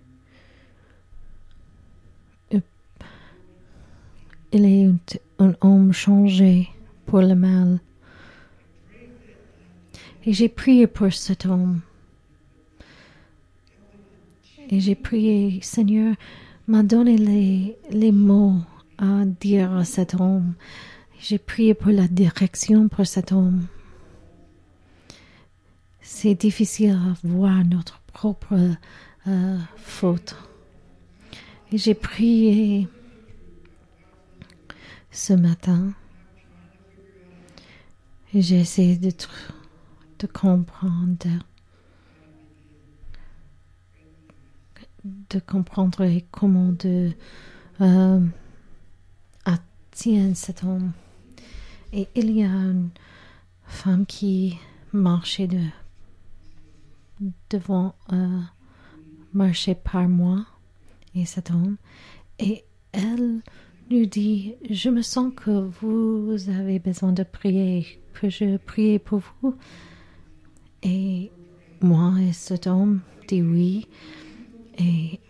Il 4.53 4.65
est 4.65 5.21
un 5.39 5.55
homme 5.61 5.93
changé 5.93 6.69
pour 7.07 7.21
le 7.23 7.35
mal. 7.35 7.79
Et 10.27 10.33
j'ai 10.33 10.49
prié 10.49 10.87
pour 10.87 11.13
cet 11.13 11.47
homme. 11.47 11.81
Et 14.71 14.81
j'ai 14.81 14.95
prié, 14.95 15.59
Seigneur, 15.63 16.15
m'a 16.67 16.83
donné 16.83 17.19
les, 17.19 17.77
les 17.91 18.13
mots 18.13 18.59
à 18.99 19.25
dire 19.25 19.73
à 19.73 19.85
cet 19.85 20.15
homme. 20.15 20.55
J'ai 21.19 21.39
prié 21.39 21.75
pour 21.75 21.91
la 21.91 22.07
direction 22.07 22.89
pour 22.89 23.07
cet 23.07 23.33
homme. 23.33 23.67
C'est 26.01 26.35
difficile 26.35 26.93
à 26.93 27.27
voir 27.27 27.65
notre 27.65 28.01
propre 28.13 28.57
euh, 29.27 29.59
faute. 29.77 30.37
Et 31.73 31.79
j'ai 31.79 31.95
prié 31.95 32.89
ce 35.11 35.33
matin. 35.33 35.93
Et 38.33 38.41
j'ai 38.41 38.61
essayé 38.61 38.97
de 38.97 39.11
de 40.21 40.27
comprendre, 40.27 41.17
de 45.05 45.39
comprendre 45.39 46.07
comment 46.31 46.73
de 46.73 47.13
euh, 47.81 48.21
cet 50.35 50.65
homme. 50.65 50.93
Et 51.93 52.09
il 52.15 52.31
y 52.31 52.43
a 52.43 52.49
une 52.49 52.91
femme 53.65 54.07
qui 54.07 54.59
marchait 54.93 55.47
de, 55.47 55.61
devant, 57.51 57.95
euh, 58.13 58.41
marchait 59.33 59.75
par 59.75 60.09
moi 60.09 60.47
et 61.15 61.25
cet 61.25 61.51
homme. 61.51 61.77
Et 62.39 62.65
elle 62.93 63.41
nous 63.91 64.07
dit, 64.07 64.55
je 64.69 64.89
me 64.89 65.03
sens 65.03 65.33
que 65.35 65.51
vous 65.51 66.37
avez 66.49 66.79
besoin 66.79 67.13
de 67.13 67.23
prier, 67.23 68.01
que 68.15 68.31
je 68.31 68.57
prie 68.57 68.99
pour 68.99 69.21
vous. 69.43 69.57
Et 70.83 71.31
moi 71.81 72.15
et 72.21 72.33
cet 72.33 72.67
homme 72.67 73.01
dit 73.29 73.43
oui. 73.43 73.87
Et, 74.81 75.21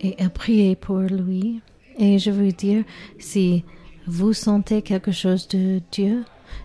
et 0.00 0.22
a 0.22 0.28
prié 0.28 0.76
pour 0.76 0.98
lui. 0.98 1.62
Et 1.98 2.18
je 2.18 2.30
veux 2.30 2.52
dire, 2.52 2.84
si 3.18 3.64
vous 4.06 4.32
sentez 4.32 4.82
quelque 4.82 5.12
chose 5.12 5.46
de 5.48 5.80
Dieu 5.92 6.24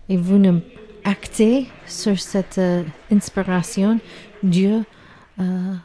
et 0.09 0.17
vous 0.17 0.37
ne 0.37 0.59
actez 1.03 1.67
sur 1.85 2.19
cette 2.19 2.57
euh, 2.57 2.83
inspiration, 3.11 3.99
Dieu 4.41 4.83
euh, 5.39 5.75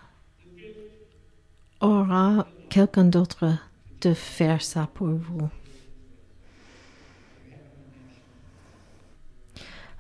aura 1.80 2.46
quelqu'un 2.70 3.04
d'autre 3.04 3.58
de 4.00 4.14
faire 4.14 4.62
ça 4.62 4.88
pour 4.94 5.08
vous. 5.08 5.50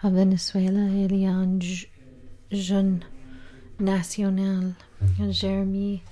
à 0.02 0.08
Venezuela, 0.08 0.80
il 0.88 1.14
y 1.14 1.26
a 1.26 1.32
un 1.32 1.58
jeune 2.50 3.00
national, 3.80 4.74
Jérémie. 5.30 6.02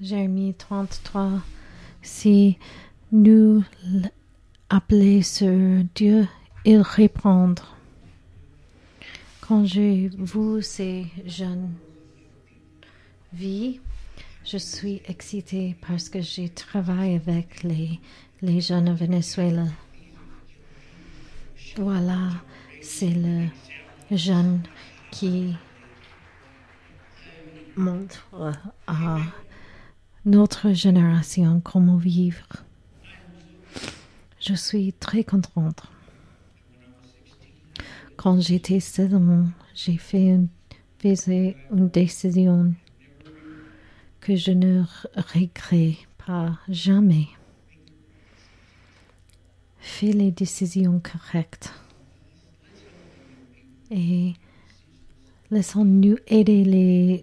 Jérémie 0.00 0.54
33. 0.54 1.40
Si 2.02 2.58
nous 3.12 3.62
appelons 4.68 5.22
sur 5.22 5.84
Dieu, 5.94 6.26
il 6.64 6.80
répond. 6.80 7.54
Quand 9.40 9.64
j'ai 9.64 10.08
vu 10.08 10.62
ces 10.62 11.06
jeunes 11.26 11.72
vies, 13.32 13.80
je 14.44 14.56
suis 14.56 15.00
excitée 15.06 15.76
parce 15.86 16.08
que 16.08 16.20
j'ai 16.20 16.48
travaillé 16.48 17.16
avec 17.16 17.62
les 17.62 18.00
les 18.42 18.60
jeunes 18.60 18.88
au 18.88 18.94
Venezuela. 18.94 19.66
Voilà, 21.76 22.18
c'est 22.82 23.10
le 23.10 23.46
jeune 24.10 24.62
qui 25.10 25.54
montre 27.76 28.28
à 28.86 29.18
notre 30.24 30.72
génération 30.72 31.60
comment 31.60 31.96
vivre. 31.96 32.46
Je 34.40 34.54
suis 34.54 34.92
très 34.92 35.24
contente. 35.24 35.84
Quand 38.16 38.40
j'étais 38.40 38.80
seule, 38.80 39.46
j'ai 39.74 39.96
fait 39.96 40.26
une, 40.26 40.48
une 41.04 41.88
décision 41.88 42.74
que 44.20 44.36
je 44.36 44.50
ne 44.52 44.82
regrette 45.32 46.06
pas 46.18 46.58
jamais 46.68 47.28
fais 49.82 50.12
les 50.12 50.30
décisions 50.30 51.00
correctes. 51.00 51.74
Et 53.94 54.32
laissons-nous 55.50 56.16
aider 56.26 56.64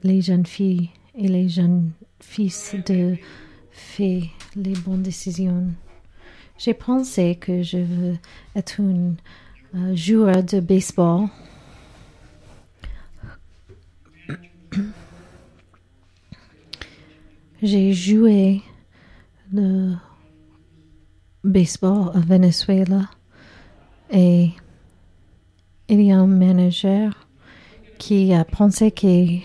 les, 0.03 0.21
jeunes 0.21 0.45
filles 0.45 0.91
et 1.15 1.27
les 1.27 1.49
jeunes 1.49 1.89
fils 2.19 2.75
de 2.86 3.17
faire 3.71 4.21
les 4.55 4.73
bonnes 4.73 5.01
décisions. 5.01 5.65
J'ai 6.60 6.75
pensé 6.75 7.38
que 7.41 7.63
je 7.63 7.77
veux 7.77 8.17
être 8.55 8.82
un 8.82 9.15
euh, 9.73 9.95
joueur 9.95 10.43
de 10.43 10.60
baseball. 10.60 11.29
J'ai 17.63 17.93
joué 17.93 18.62
le 19.51 19.95
baseball 21.43 22.12
à 22.13 22.19
Venezuela 22.19 23.10
et 24.13 24.51
il 25.89 26.04
y 26.04 26.12
a 26.12 26.19
un 26.19 26.28
manager 26.28 27.28
qui 27.97 28.32
a 28.32 28.45
pensé 28.45 28.91
que 28.91 29.39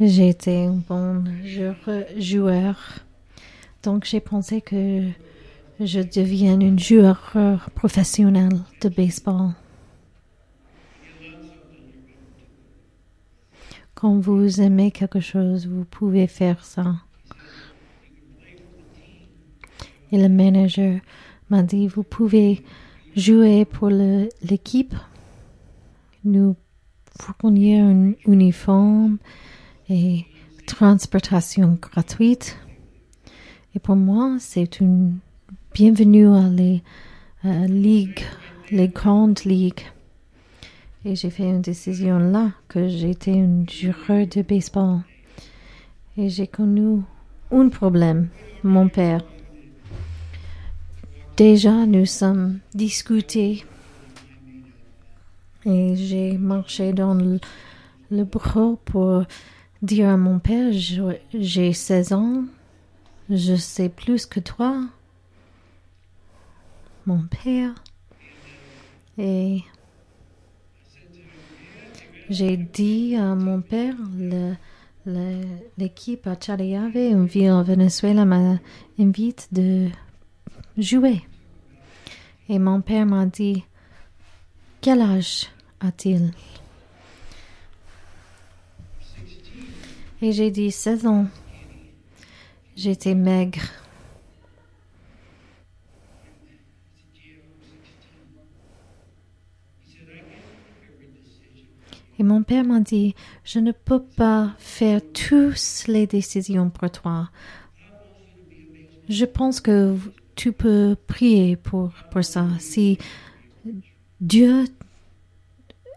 j'étais 0.00 0.64
un 0.64 0.82
bon 0.88 1.22
joueur. 2.18 2.76
Donc 3.84 4.04
j'ai 4.04 4.18
pensé 4.18 4.60
que 4.60 5.06
je 5.78 6.00
devienne 6.00 6.62
un 6.64 6.76
joueur 6.76 7.36
professionnel 7.76 8.50
de 8.80 8.88
baseball. 8.88 9.52
Quand 13.94 14.18
vous 14.18 14.60
aimez 14.60 14.90
quelque 14.90 15.20
chose, 15.20 15.68
vous 15.68 15.84
pouvez 15.84 16.26
faire 16.26 16.64
ça. 16.64 16.96
Et 20.10 20.20
le 20.20 20.28
manager 20.28 20.98
m'a 21.48 21.62
dit, 21.62 21.86
vous 21.86 22.02
pouvez 22.02 22.64
jouer 23.14 23.64
pour 23.64 23.88
l'équipe. 23.88 24.94
Nous 26.24 26.54
fournir 27.40 27.84
un 27.84 28.12
uniforme 28.26 29.18
et 29.88 30.24
transportation 30.66 31.78
gratuite. 31.80 32.56
Et 33.74 33.80
pour 33.80 33.96
moi, 33.96 34.36
c'est 34.38 34.80
une 34.80 35.18
bienvenue 35.74 36.28
à 36.28 36.48
les 36.48 36.82
ligues, 37.42 38.24
les 38.70 38.88
grandes 38.88 39.40
ligues. 39.44 39.84
Et 41.04 41.16
j'ai 41.16 41.30
fait 41.30 41.42
une 41.42 41.62
décision 41.62 42.18
là 42.18 42.52
que 42.68 42.86
j'étais 42.86 43.32
un 43.32 43.64
jureur 43.68 44.26
de 44.28 44.42
baseball. 44.42 45.00
Et 46.16 46.28
j'ai 46.28 46.46
connu 46.46 47.00
un 47.50 47.68
problème, 47.68 48.28
mon 48.62 48.88
père. 48.88 49.24
Déjà, 51.36 51.86
nous 51.86 52.06
sommes 52.06 52.60
discutés 52.74 53.64
et 55.64 55.96
j'ai 55.96 56.38
marché 56.38 56.92
dans 56.92 57.14
le, 57.14 57.38
bureau 58.10 58.78
pour 58.84 59.24
dire 59.80 60.08
à 60.08 60.16
mon 60.16 60.38
père, 60.38 60.72
j'ai 61.32 61.72
16 61.72 62.12
ans, 62.12 62.44
je 63.30 63.54
sais 63.54 63.88
plus 63.88 64.26
que 64.26 64.40
toi, 64.40 64.82
mon 67.06 67.22
père. 67.22 67.74
Et 69.18 69.60
j'ai 72.28 72.56
dit 72.56 73.16
à 73.16 73.34
mon 73.34 73.60
père, 73.60 73.94
l'équipe 75.78 76.26
à 76.26 76.36
Chariave, 76.38 76.96
une 76.96 77.26
ville 77.26 77.52
en 77.52 77.62
Venezuela, 77.62 78.24
m'invite 78.24 79.48
de 79.52 79.88
jouer. 80.76 81.22
Et 82.48 82.58
mon 82.58 82.80
père 82.80 83.06
m'a 83.06 83.26
dit, 83.26 83.64
quel 84.82 85.00
âge 85.00 85.46
a-t-il? 85.80 86.32
Et 90.20 90.32
j'ai 90.32 90.50
dit 90.50 90.70
16 90.70 91.06
ans. 91.06 91.26
J'étais 92.76 93.14
maigre. 93.14 93.62
Et 102.18 102.24
mon 102.24 102.42
père 102.42 102.64
m'a 102.64 102.80
dit, 102.80 103.14
je 103.44 103.58
ne 103.58 103.72
peux 103.72 104.02
pas 104.02 104.54
faire 104.58 105.00
toutes 105.12 105.84
les 105.86 106.06
décisions 106.06 106.70
pour 106.70 106.90
toi. 106.90 107.30
Je 109.08 109.24
pense 109.24 109.60
que 109.60 109.96
tu 110.34 110.52
peux 110.52 110.96
prier 111.06 111.56
pour, 111.56 111.90
pour 112.10 112.24
ça. 112.24 112.48
Si 112.58 112.98
Dieu 114.22 114.66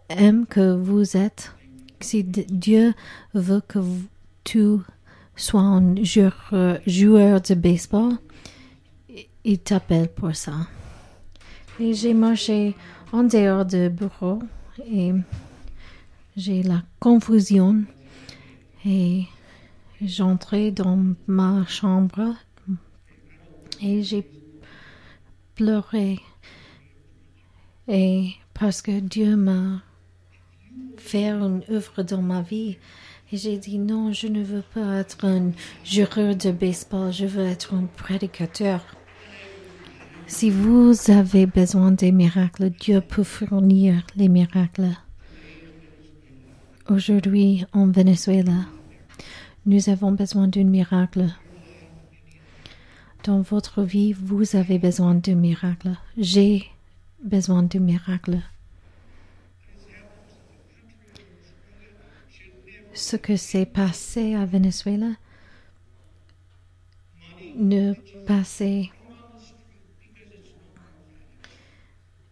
aime 0.08 0.46
que 0.46 0.74
vous 0.74 1.16
êtes, 1.16 1.52
si 2.00 2.24
Dieu 2.24 2.92
veut 3.34 3.62
que 3.68 3.78
tu 4.42 4.78
sois 5.36 5.60
un 5.60 5.94
joueur, 6.02 7.40
de 7.40 7.54
baseball, 7.54 8.14
il 9.44 9.60
t'appelle 9.60 10.08
pour 10.08 10.34
ça. 10.34 10.66
Et 11.78 11.94
j'ai 11.94 12.14
marché 12.14 12.74
en 13.12 13.22
dehors 13.22 13.64
du 13.64 13.88
bureau 13.90 14.40
et 14.84 15.12
j'ai 16.36 16.64
la 16.64 16.82
confusion 16.98 17.84
et 18.84 19.22
j'entrais 20.02 20.72
dans 20.72 21.14
ma 21.28 21.64
chambre 21.66 22.34
et 23.80 24.02
j'ai 24.02 24.28
pleuré 25.54 26.18
et 27.88 28.32
parce 28.54 28.82
que 28.82 29.00
Dieu 29.00 29.36
m'a 29.36 29.82
fait 30.96 31.28
une 31.28 31.62
œuvre 31.70 32.02
dans 32.02 32.22
ma 32.22 32.42
vie. 32.42 32.76
Et 33.32 33.36
j'ai 33.36 33.58
dit 33.58 33.78
non, 33.78 34.12
je 34.12 34.28
ne 34.28 34.42
veux 34.42 34.62
pas 34.74 35.00
être 35.00 35.24
un 35.24 35.50
jureur 35.84 36.36
de 36.36 36.52
baseball, 36.52 37.12
je 37.12 37.26
veux 37.26 37.44
être 37.44 37.74
un 37.74 37.86
prédicateur. 37.96 38.84
Si 40.28 40.50
vous 40.50 40.92
avez 41.08 41.46
besoin 41.46 41.92
des 41.92 42.12
miracles, 42.12 42.70
Dieu 42.70 43.00
peut 43.00 43.24
fournir 43.24 44.02
les 44.16 44.28
miracles. 44.28 44.90
Aujourd'hui, 46.88 47.64
en 47.72 47.88
Venezuela, 47.88 48.66
nous 49.66 49.88
avons 49.88 50.12
besoin 50.12 50.46
d'un 50.46 50.64
miracle. 50.64 51.26
Dans 53.24 53.40
votre 53.40 53.82
vie, 53.82 54.12
vous 54.12 54.54
avez 54.54 54.78
besoin 54.78 55.16
d'un 55.16 55.34
miracle. 55.34 55.96
J'ai 56.16 56.66
besoin 57.22 57.62
de 57.62 57.78
miracle. 57.78 58.40
Ce 62.94 63.16
que 63.16 63.36
s'est 63.36 63.66
passé 63.66 64.34
à 64.34 64.46
Venezuela 64.46 65.10
ne 67.56 67.94
passait. 68.26 68.90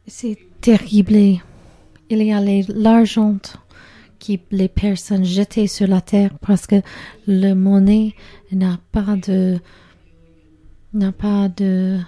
C'est 0.07 0.38
terrible. 0.61 1.40
Il 2.11 2.23
y 2.23 2.33
a 2.33 2.40
l'argent 2.40 3.38
qui 4.18 4.40
les 4.51 4.68
personnes 4.68 5.25
jetées 5.25 5.66
sur 5.66 5.87
la 5.87 6.01
terre 6.01 6.31
parce 6.40 6.66
que 6.66 6.77
le 7.27 7.53
monnaie 7.53 8.14
n'a 8.53 8.79
pas 8.90 9.16
de 9.16 9.59
n'a 10.94 11.12
pas 11.12 11.49
de 11.49 12.01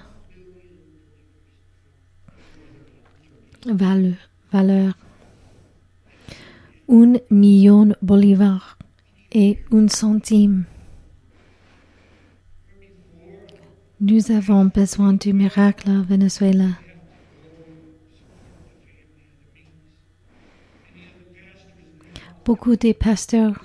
valeur. 3.74 4.94
Un 6.88 7.14
million 7.30 7.94
bolívar 8.00 8.78
et 9.32 9.58
un 9.72 9.88
centime. 9.88 10.64
Nous 14.00 14.30
avons 14.30 14.66
besoin 14.66 15.14
du 15.14 15.32
miracle 15.32 15.90
à 15.90 16.02
Venezuela. 16.02 16.68
Beaucoup 22.44 22.76
de 22.76 22.92
pasteurs, 22.92 23.64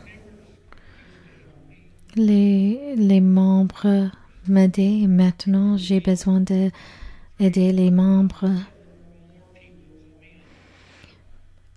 les, 2.16 2.96
les 2.96 3.22
membres 3.22 4.10
m'aider 4.48 5.06
maintenant 5.08 5.78
j'ai 5.78 6.00
besoin 6.00 6.42
d'aider 6.42 7.72
les 7.72 7.92
membres 7.92 8.50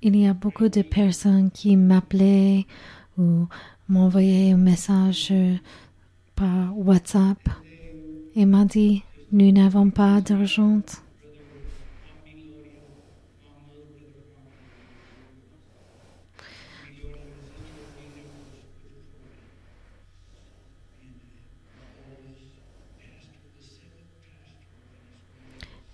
il 0.05 0.17
y 0.17 0.27
a 0.27 0.35
beaucoup 0.35 0.69
de 0.69 0.83
personnes 0.83 1.51
qui 1.51 1.79
m'appelaient 1.79 2.67
ou 3.17 3.47
m'envoyaient 3.89 4.53
un 4.53 4.59
message 4.59 5.33
par 6.37 6.77
WhatsApp 6.77 7.39
et 8.37 8.45
m'a 8.45 8.67
dit 8.67 9.03
nous 9.33 9.51
n'avons 9.51 9.89
pas 9.89 10.21
d'argent. 10.21 10.83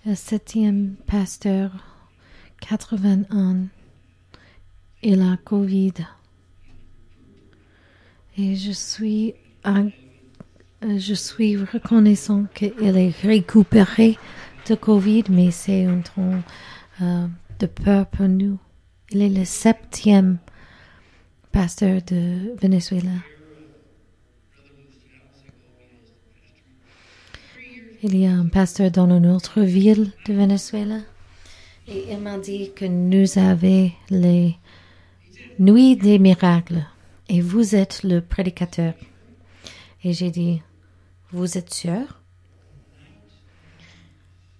Le 0.05 0.15
septième 0.15 0.95
pasteur, 1.07 1.71
81 2.59 3.67
et 5.03 5.15
la 5.15 5.37
Covid. 5.43 5.93
Et 8.37 8.55
je 8.55 8.71
suis, 8.71 9.33
je 10.83 11.13
suis 11.13 11.57
reconnaissant 11.57 12.45
qu'elle 12.53 12.97
est 12.97 13.15
récupérée 13.21 14.17
de 14.69 14.75
Covid, 14.75 15.23
mais 15.29 15.51
c'est 15.51 15.85
un 15.85 16.01
temps 16.01 16.41
euh, 17.01 17.27
de 17.59 17.65
peur 17.65 18.05
pour 18.07 18.27
nous. 18.27 18.57
Il 19.11 19.21
est 19.21 19.29
le 19.29 19.45
septième 19.45 20.37
pasteur 21.51 22.01
de 22.03 22.55
Venezuela. 22.61 23.11
Il 28.03 28.17
y 28.17 28.25
a 28.25 28.31
un 28.31 28.47
pasteur 28.47 28.89
dans 28.89 29.07
une 29.15 29.27
autre 29.27 29.61
ville 29.61 30.11
de 30.25 30.33
Venezuela 30.33 30.99
et 31.87 32.05
il 32.11 32.19
m'a 32.19 32.37
dit 32.37 32.71
que 32.75 32.85
nous 32.85 33.37
avions 33.37 33.91
les 34.09 34.55
Nuit 35.59 35.95
des 35.95 36.17
miracles. 36.17 36.85
Et 37.29 37.41
vous 37.41 37.75
êtes 37.75 38.03
le 38.03 38.21
prédicateur. 38.21 38.93
Et 40.03 40.13
j'ai 40.13 40.31
dit, 40.31 40.61
vous 41.31 41.57
êtes 41.57 41.73
sûr? 41.73 42.21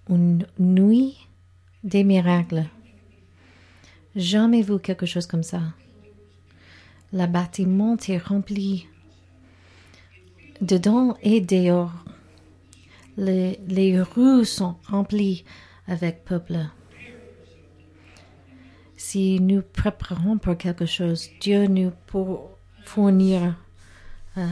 Une 0.08 0.46
nuit 0.58 1.16
des 1.82 2.04
miracles. 2.04 2.64
Jamais 4.14 4.62
vu 4.62 4.78
quelque 4.78 5.06
chose 5.06 5.26
comme 5.26 5.42
ça. 5.42 5.62
Le 7.12 7.26
bâtiment 7.26 7.96
est 8.08 8.18
rempli 8.18 8.86
dedans 10.60 11.16
et 11.22 11.40
dehors. 11.40 11.92
les, 13.16 13.60
les 13.66 14.00
rues 14.00 14.44
sont 14.44 14.76
remplies 14.86 15.44
avec 15.86 16.24
peuple. 16.24 16.58
Si 19.04 19.40
nous 19.40 19.62
préparons 19.62 20.38
pour 20.38 20.56
quelque 20.56 20.86
chose, 20.86 21.28
Dieu 21.40 21.66
nous 21.66 21.90
pour 22.06 22.56
fournir 22.84 23.56
euh, 24.38 24.46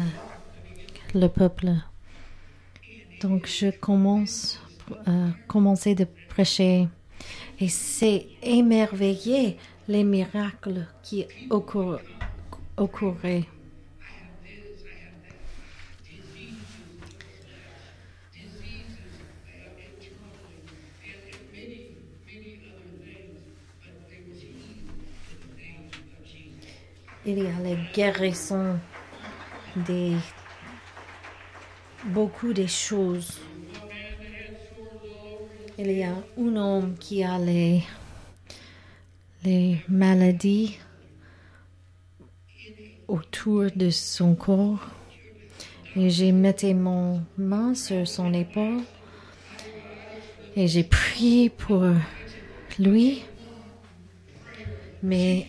le 1.14 1.28
peuple. 1.28 1.70
Donc 3.22 3.46
je 3.46 3.70
commence, 3.70 4.60
euh, 5.06 5.28
commencer 5.46 5.94
de 5.94 6.04
prêcher 6.28 6.88
et 7.60 7.68
c'est 7.68 8.26
émerveiller 8.42 9.56
les 9.86 10.02
miracles 10.02 10.84
qui 11.04 11.26
occur, 11.48 12.00
occurraient. 12.76 13.46
Il 27.26 27.38
y 27.38 27.46
a 27.46 27.60
les 27.62 27.76
guérissons 27.94 28.78
des 29.76 30.16
beaucoup 32.06 32.54
de 32.54 32.66
choses. 32.66 33.38
Il 35.76 35.92
y 35.92 36.02
a 36.02 36.14
un 36.38 36.56
homme 36.56 36.96
qui 36.98 37.22
a 37.22 37.38
les, 37.38 37.82
les 39.44 39.82
maladies 39.88 40.78
autour 43.06 43.66
de 43.74 43.90
son 43.90 44.34
corps. 44.34 44.86
Et 45.96 46.08
j'ai 46.08 46.32
mis 46.32 46.74
mon 46.74 47.22
main 47.36 47.74
sur 47.74 48.08
son 48.08 48.32
épaule 48.32 48.80
et 50.56 50.68
j'ai 50.68 50.84
prié 50.84 51.50
pour 51.50 51.84
lui. 52.78 53.24
Mais 55.02 55.46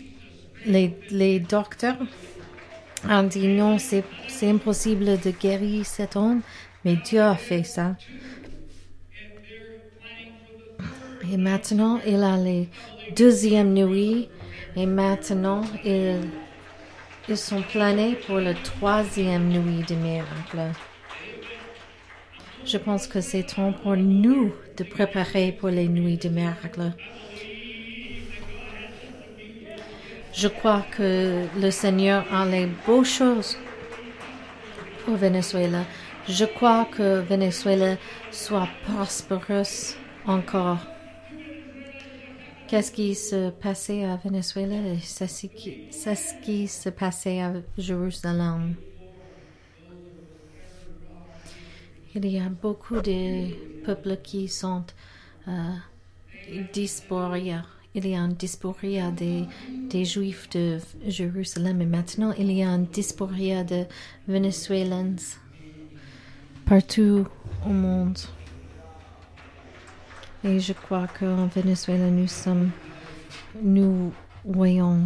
les, 0.65 0.97
les 1.09 1.39
docteurs 1.39 1.97
ont 3.09 3.23
dit 3.23 3.47
non, 3.47 3.77
c'est 3.79 4.03
impossible 4.43 5.19
de 5.19 5.31
guérir 5.31 5.85
cet 5.85 6.15
homme, 6.15 6.41
mais 6.85 6.95
Dieu 6.95 7.21
a 7.21 7.35
fait 7.35 7.63
ça. 7.63 7.95
Et 11.31 11.37
maintenant, 11.37 11.99
il 12.05 12.23
a 12.23 12.37
les 12.37 12.67
deuxième 13.15 13.73
nuit 13.73 14.29
et 14.75 14.85
maintenant, 14.85 15.61
ils, 15.83 16.19
ils 17.29 17.37
sont 17.37 17.61
planés 17.61 18.17
pour 18.25 18.37
la 18.39 18.53
troisième 18.53 19.49
nuit 19.49 19.83
de 19.87 19.95
miracle. 19.95 20.73
Je 22.65 22.77
pense 22.77 23.07
que 23.07 23.21
c'est 23.21 23.43
temps 23.43 23.73
pour 23.73 23.97
nous 23.97 24.53
de 24.77 24.83
préparer 24.83 25.51
pour 25.51 25.69
les 25.69 25.87
nuits 25.87 26.17
de 26.17 26.29
miracle. 26.29 26.93
Je 30.33 30.47
crois 30.47 30.85
que 30.95 31.45
le 31.59 31.71
Seigneur 31.71 32.25
a 32.33 32.45
les 32.45 32.67
beaux 32.85 33.03
choses 33.03 33.57
pour 35.03 35.15
Venezuela. 35.17 35.83
Je 36.27 36.45
crois 36.45 36.85
que 36.85 37.19
Venezuela 37.19 37.97
soit 38.31 38.69
prospéreuse 38.85 39.95
encore. 40.25 40.79
Qu'est-ce 42.67 42.93
qui 42.93 43.15
se 43.15 43.49
passait 43.49 44.05
à 44.05 44.15
Venezuela? 44.15 44.77
C'est 45.01 45.27
ce 45.27 45.47
qui, 45.47 46.67
se 46.69 46.89
passait 46.89 47.41
à 47.41 47.51
Jérusalem. 47.77 48.75
Il 52.15 52.25
y 52.25 52.39
a 52.39 52.47
beaucoup 52.47 53.01
de 53.01 53.83
peuples 53.83 54.17
qui 54.23 54.47
sont 54.47 54.85
euh, 55.49 55.73
il 57.93 58.07
y 58.07 58.15
a 58.15 58.19
une 58.19 58.33
dysporia 58.33 59.11
des, 59.11 59.45
des 59.89 60.05
Juifs 60.05 60.49
de 60.49 60.79
Jérusalem 61.07 61.81
et 61.81 61.85
maintenant 61.85 62.33
il 62.37 62.51
y 62.51 62.63
a 62.63 62.69
une 62.69 62.85
dysporia 62.85 63.63
de 63.63 63.83
Vénézuéliens 64.27 65.15
partout 66.65 67.27
au 67.65 67.69
monde. 67.69 68.17
Et 70.43 70.59
je 70.59 70.73
crois 70.73 71.07
qu'en 71.19 71.47
Venezuela, 71.47 72.09
nous 72.09 72.27
sommes, 72.27 72.71
nous 73.61 74.11
voyons 74.45 75.01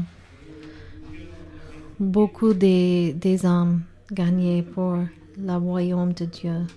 beaucoup 2.00 2.54
des, 2.54 3.14
des 3.14 3.46
âmes 3.46 3.82
gagnées 4.12 4.62
pour 4.62 4.98
le 5.38 5.58
royaume 5.58 6.14
de 6.14 6.26
Dieu. 6.26 6.68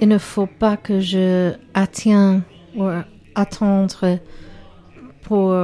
Il 0.00 0.08
ne 0.08 0.18
faut 0.18 0.46
pas 0.46 0.76
que 0.76 0.98
je 1.00 1.52
attienne 1.74 2.42
ou 2.74 2.84
attendre 3.34 4.18
pour 5.22 5.54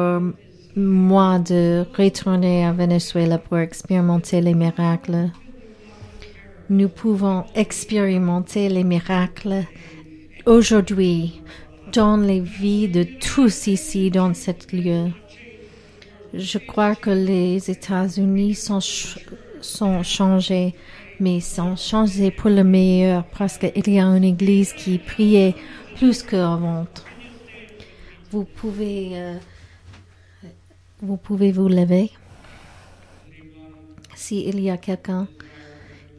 moi 0.77 1.38
de 1.38 1.87
retourner 1.96 2.66
à 2.66 2.72
Venezuela 2.72 3.38
pour 3.38 3.57
expérimenter 3.59 4.42
les 4.42 4.55
miracles. 4.55 5.31
Nous 6.68 6.90
pouvons 6.90 7.44
expérimenter 7.55 8.68
les 8.68 8.85
miracles 8.85 9.64
aujourd'hui 10.44 11.40
dans 11.94 12.18
les 12.18 12.40
vies 12.40 12.88
de 12.88 13.05
tous 13.05 13.68
ici 13.68 14.11
dans 14.11 14.35
cet 14.35 14.72
lieu. 14.72 15.07
Je 16.35 16.59
crois 16.59 16.94
que 16.94 17.11
les 17.11 17.70
États-Unis 17.70 18.55
sont, 18.55 18.81
sont 19.62 20.03
changés 20.03 20.75
mais 21.20 21.40
sans 21.40 21.76
changer 21.76 22.31
pour 22.31 22.50
le 22.50 22.64
meilleur 22.64 23.24
parce 23.38 23.59
qu'il 23.59 23.88
y 23.88 23.98
a 23.98 24.05
une 24.05 24.24
église 24.24 24.72
qui 24.72 24.98
priait 24.98 25.55
plus 25.96 26.22
qu'avant. 26.22 26.87
Vous 28.31 28.44
pouvez, 28.44 29.11
euh, 29.14 29.38
vous 31.00 31.16
pouvez 31.16 31.52
vous 31.52 31.68
lever. 31.68 32.11
S'il 34.14 34.61
y 34.61 34.70
a 34.70 34.76
quelqu'un 34.76 35.29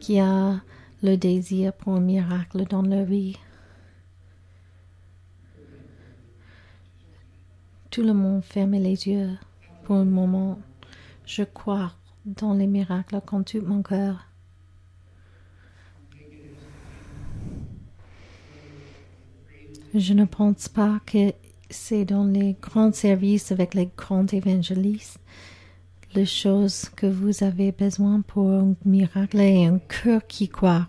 qui 0.00 0.18
a 0.18 0.60
le 1.02 1.16
désir 1.16 1.72
pour 1.72 1.94
un 1.94 2.00
miracle 2.00 2.64
dans 2.64 2.82
leur 2.82 3.04
vie, 3.04 3.36
tout 7.90 8.02
le 8.02 8.14
monde 8.14 8.42
ferme 8.42 8.72
les 8.72 9.08
yeux 9.08 9.30
pour 9.84 9.96
un 9.96 10.04
moment. 10.04 10.58
Je 11.24 11.42
crois 11.42 11.92
dans 12.24 12.54
les 12.54 12.66
miracles 12.66 13.20
con 13.24 13.42
tout 13.42 13.60
mon 13.60 13.82
cœur. 13.82 14.27
Je 19.94 20.14
ne 20.14 20.24
pense 20.24 20.68
pas 20.68 21.00
que 21.06 21.32
c'est 21.70 22.04
dans 22.04 22.24
les 22.24 22.56
grands 22.60 22.92
services 22.92 23.52
avec 23.52 23.74
les 23.74 23.90
grands 23.96 24.26
évangélistes 24.26 25.18
les 26.14 26.26
choses 26.26 26.88
que 26.96 27.06
vous 27.06 27.44
avez 27.44 27.72
besoin 27.72 28.22
pour 28.22 28.50
un 28.50 28.74
miracle 28.84 29.40
et 29.40 29.66
un 29.66 29.78
cœur 29.78 30.26
qui 30.26 30.48
croit. 30.48 30.88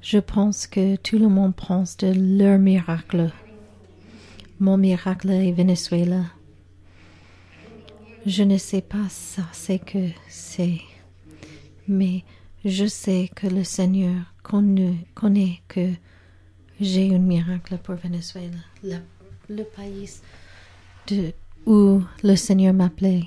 Je 0.00 0.18
pense 0.18 0.66
que 0.66 0.96
tout 0.96 1.18
le 1.18 1.28
monde 1.28 1.54
pense 1.54 1.96
de 1.96 2.12
leur 2.12 2.58
miracle. 2.58 3.30
Mon 4.58 4.76
miracle 4.76 5.30
est 5.30 5.52
Venezuela. 5.52 6.24
Je 8.26 8.42
ne 8.42 8.56
sais 8.56 8.82
pas 8.82 9.08
ça, 9.08 9.42
c'est 9.52 9.78
que 9.78 10.08
c'est. 10.28 10.80
Mais 11.86 12.24
je 12.64 12.86
sais 12.86 13.30
que 13.34 13.46
le 13.46 13.64
Seigneur 13.64 14.34
connaît, 14.42 15.06
connaît 15.14 15.60
que 15.68 15.90
j'ai 16.82 17.14
un 17.14 17.18
miracle 17.18 17.78
pour 17.78 17.94
Venezuela, 17.94 18.58
le, 18.82 19.62
pays 19.62 20.10
de, 21.06 21.32
où 21.64 22.02
le 22.24 22.36
Seigneur 22.36 22.74
m'appelait. 22.74 23.24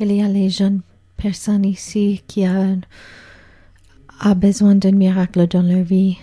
Il 0.00 0.10
y 0.10 0.22
a 0.22 0.28
les 0.28 0.48
jeunes 0.48 0.80
personnes 1.16 1.64
ici 1.64 2.22
qui 2.26 2.46
ont 2.48 2.80
a 4.20 4.34
besoin 4.34 4.74
d'un 4.74 4.92
miracle 4.92 5.46
dans 5.46 5.62
leur 5.62 5.82
vie, 5.82 6.16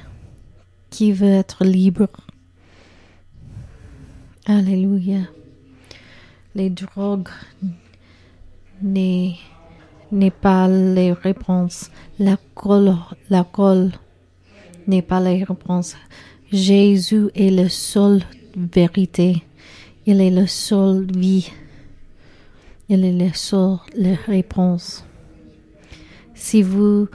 qui 0.89 1.11
veut 1.11 1.27
être 1.27 1.63
libre. 1.63 2.09
Alléluia. 4.45 5.19
Les 6.55 6.69
drogues 6.69 7.29
n'est 8.81 9.37
pas 10.41 10.67
les 10.67 11.13
réponses. 11.13 11.91
L'alcool, 12.17 12.95
l'alcool 13.29 13.91
n'est 14.89 15.01
pas 15.01 15.19
la 15.19 15.31
réponse. 15.31 15.95
Jésus 16.51 17.29
est 17.35 17.51
la 17.51 17.69
seule 17.69 18.23
vérité. 18.57 19.43
Il 20.05 20.19
est 20.19 20.31
la 20.31 20.47
seule 20.47 21.05
vie. 21.15 21.51
Il 22.89 23.05
est 23.05 23.11
la 23.11 23.33
seule 23.33 23.77
réponse. 24.25 25.05
Si 26.33 26.63
vous 26.63 27.07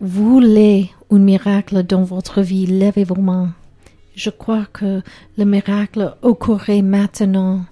voulez 0.00 0.90
un 1.10 1.18
miracle 1.18 1.84
dans 1.84 2.02
votre 2.02 2.42
vie, 2.42 2.66
levez 2.66 3.04
vos 3.04 3.20
mains 3.20 3.54
Je 4.16 4.30
crois 4.30 4.66
que 4.72 5.02
le 5.38 5.44
miracle 5.44 6.16
occurrait 6.22 6.82
maintenant. 6.82 7.64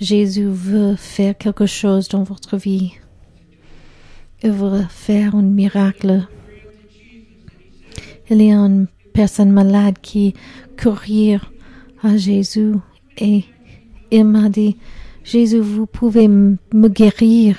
Jésus 0.00 0.48
veut 0.48 0.96
faire 0.96 1.36
quelque 1.36 1.66
chose 1.66 2.08
dans 2.08 2.24
votre 2.24 2.56
vie. 2.56 2.94
Il 4.42 4.52
veut 4.52 4.86
faire 4.88 5.34
un 5.34 5.42
miracle. 5.42 6.26
Il 8.30 8.42
y 8.42 8.52
a 8.52 8.56
une 8.56 8.86
personne 9.12 9.50
malade 9.50 9.96
qui 10.00 10.34
courir 10.80 11.52
à 12.02 12.16
Jésus 12.16 12.74
et 13.18 13.44
il 14.10 14.24
m'a 14.24 14.48
dit, 14.48 14.76
Jésus, 15.24 15.58
vous 15.58 15.86
pouvez 15.86 16.28
me 16.28 16.88
guérir. 16.88 17.58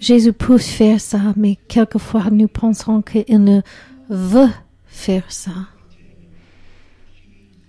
Jésus 0.00 0.32
peut 0.32 0.58
faire 0.58 1.00
ça, 1.00 1.34
mais 1.36 1.56
quelquefois 1.68 2.30
nous 2.30 2.48
pensons 2.48 3.02
qu'il 3.02 3.44
ne 3.44 3.60
veut 4.08 4.48
faire 4.86 5.30
ça. 5.30 5.52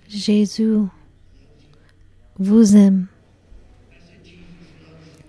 Jésus 0.08 0.78
vous 2.38 2.76
aime. 2.76 3.06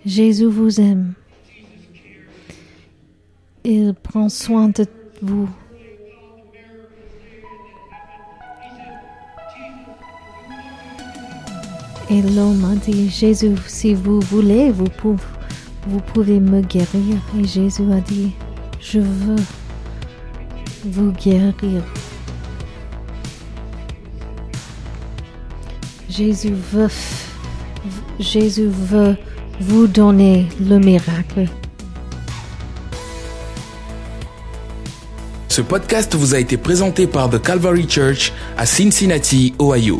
Jésus 0.06 0.46
vous 0.46 0.80
aime. 0.80 1.14
Il 3.66 3.94
prend 3.94 4.30
soin 4.30 4.70
de 4.70 4.86
vous. 5.22 5.50
Et 12.14 12.22
l'homme 12.22 12.64
a 12.66 12.76
dit, 12.76 13.09
Jésus, 13.09 13.55
si 13.66 13.95
vous 13.95 14.20
voulez, 14.20 14.70
vous 14.70 14.86
pouvez, 14.86 15.24
vous 15.88 15.99
pouvez 15.99 16.39
me 16.39 16.61
guérir. 16.61 17.18
Et 17.39 17.43
Jésus 17.43 17.91
a 17.91 17.99
dit, 18.01 18.34
je 18.80 18.99
veux 18.99 19.43
vous 20.86 21.11
guérir. 21.14 21.82
Jésus 26.07 26.53
veut, 26.72 26.89
Jésus 28.20 28.68
veut 28.68 29.18
vous 29.59 29.88
donner 29.88 30.47
le 30.61 30.78
miracle. 30.78 31.47
Ce 35.49 35.61
podcast 35.61 36.14
vous 36.14 36.36
a 36.36 36.39
été 36.39 36.57
présenté 36.57 37.07
par 37.07 37.32
The 37.32 37.41
Calvary 37.41 37.88
Church 37.89 38.34
à 38.55 38.68
Cincinnati, 38.68 39.55
Ohio. 39.59 39.99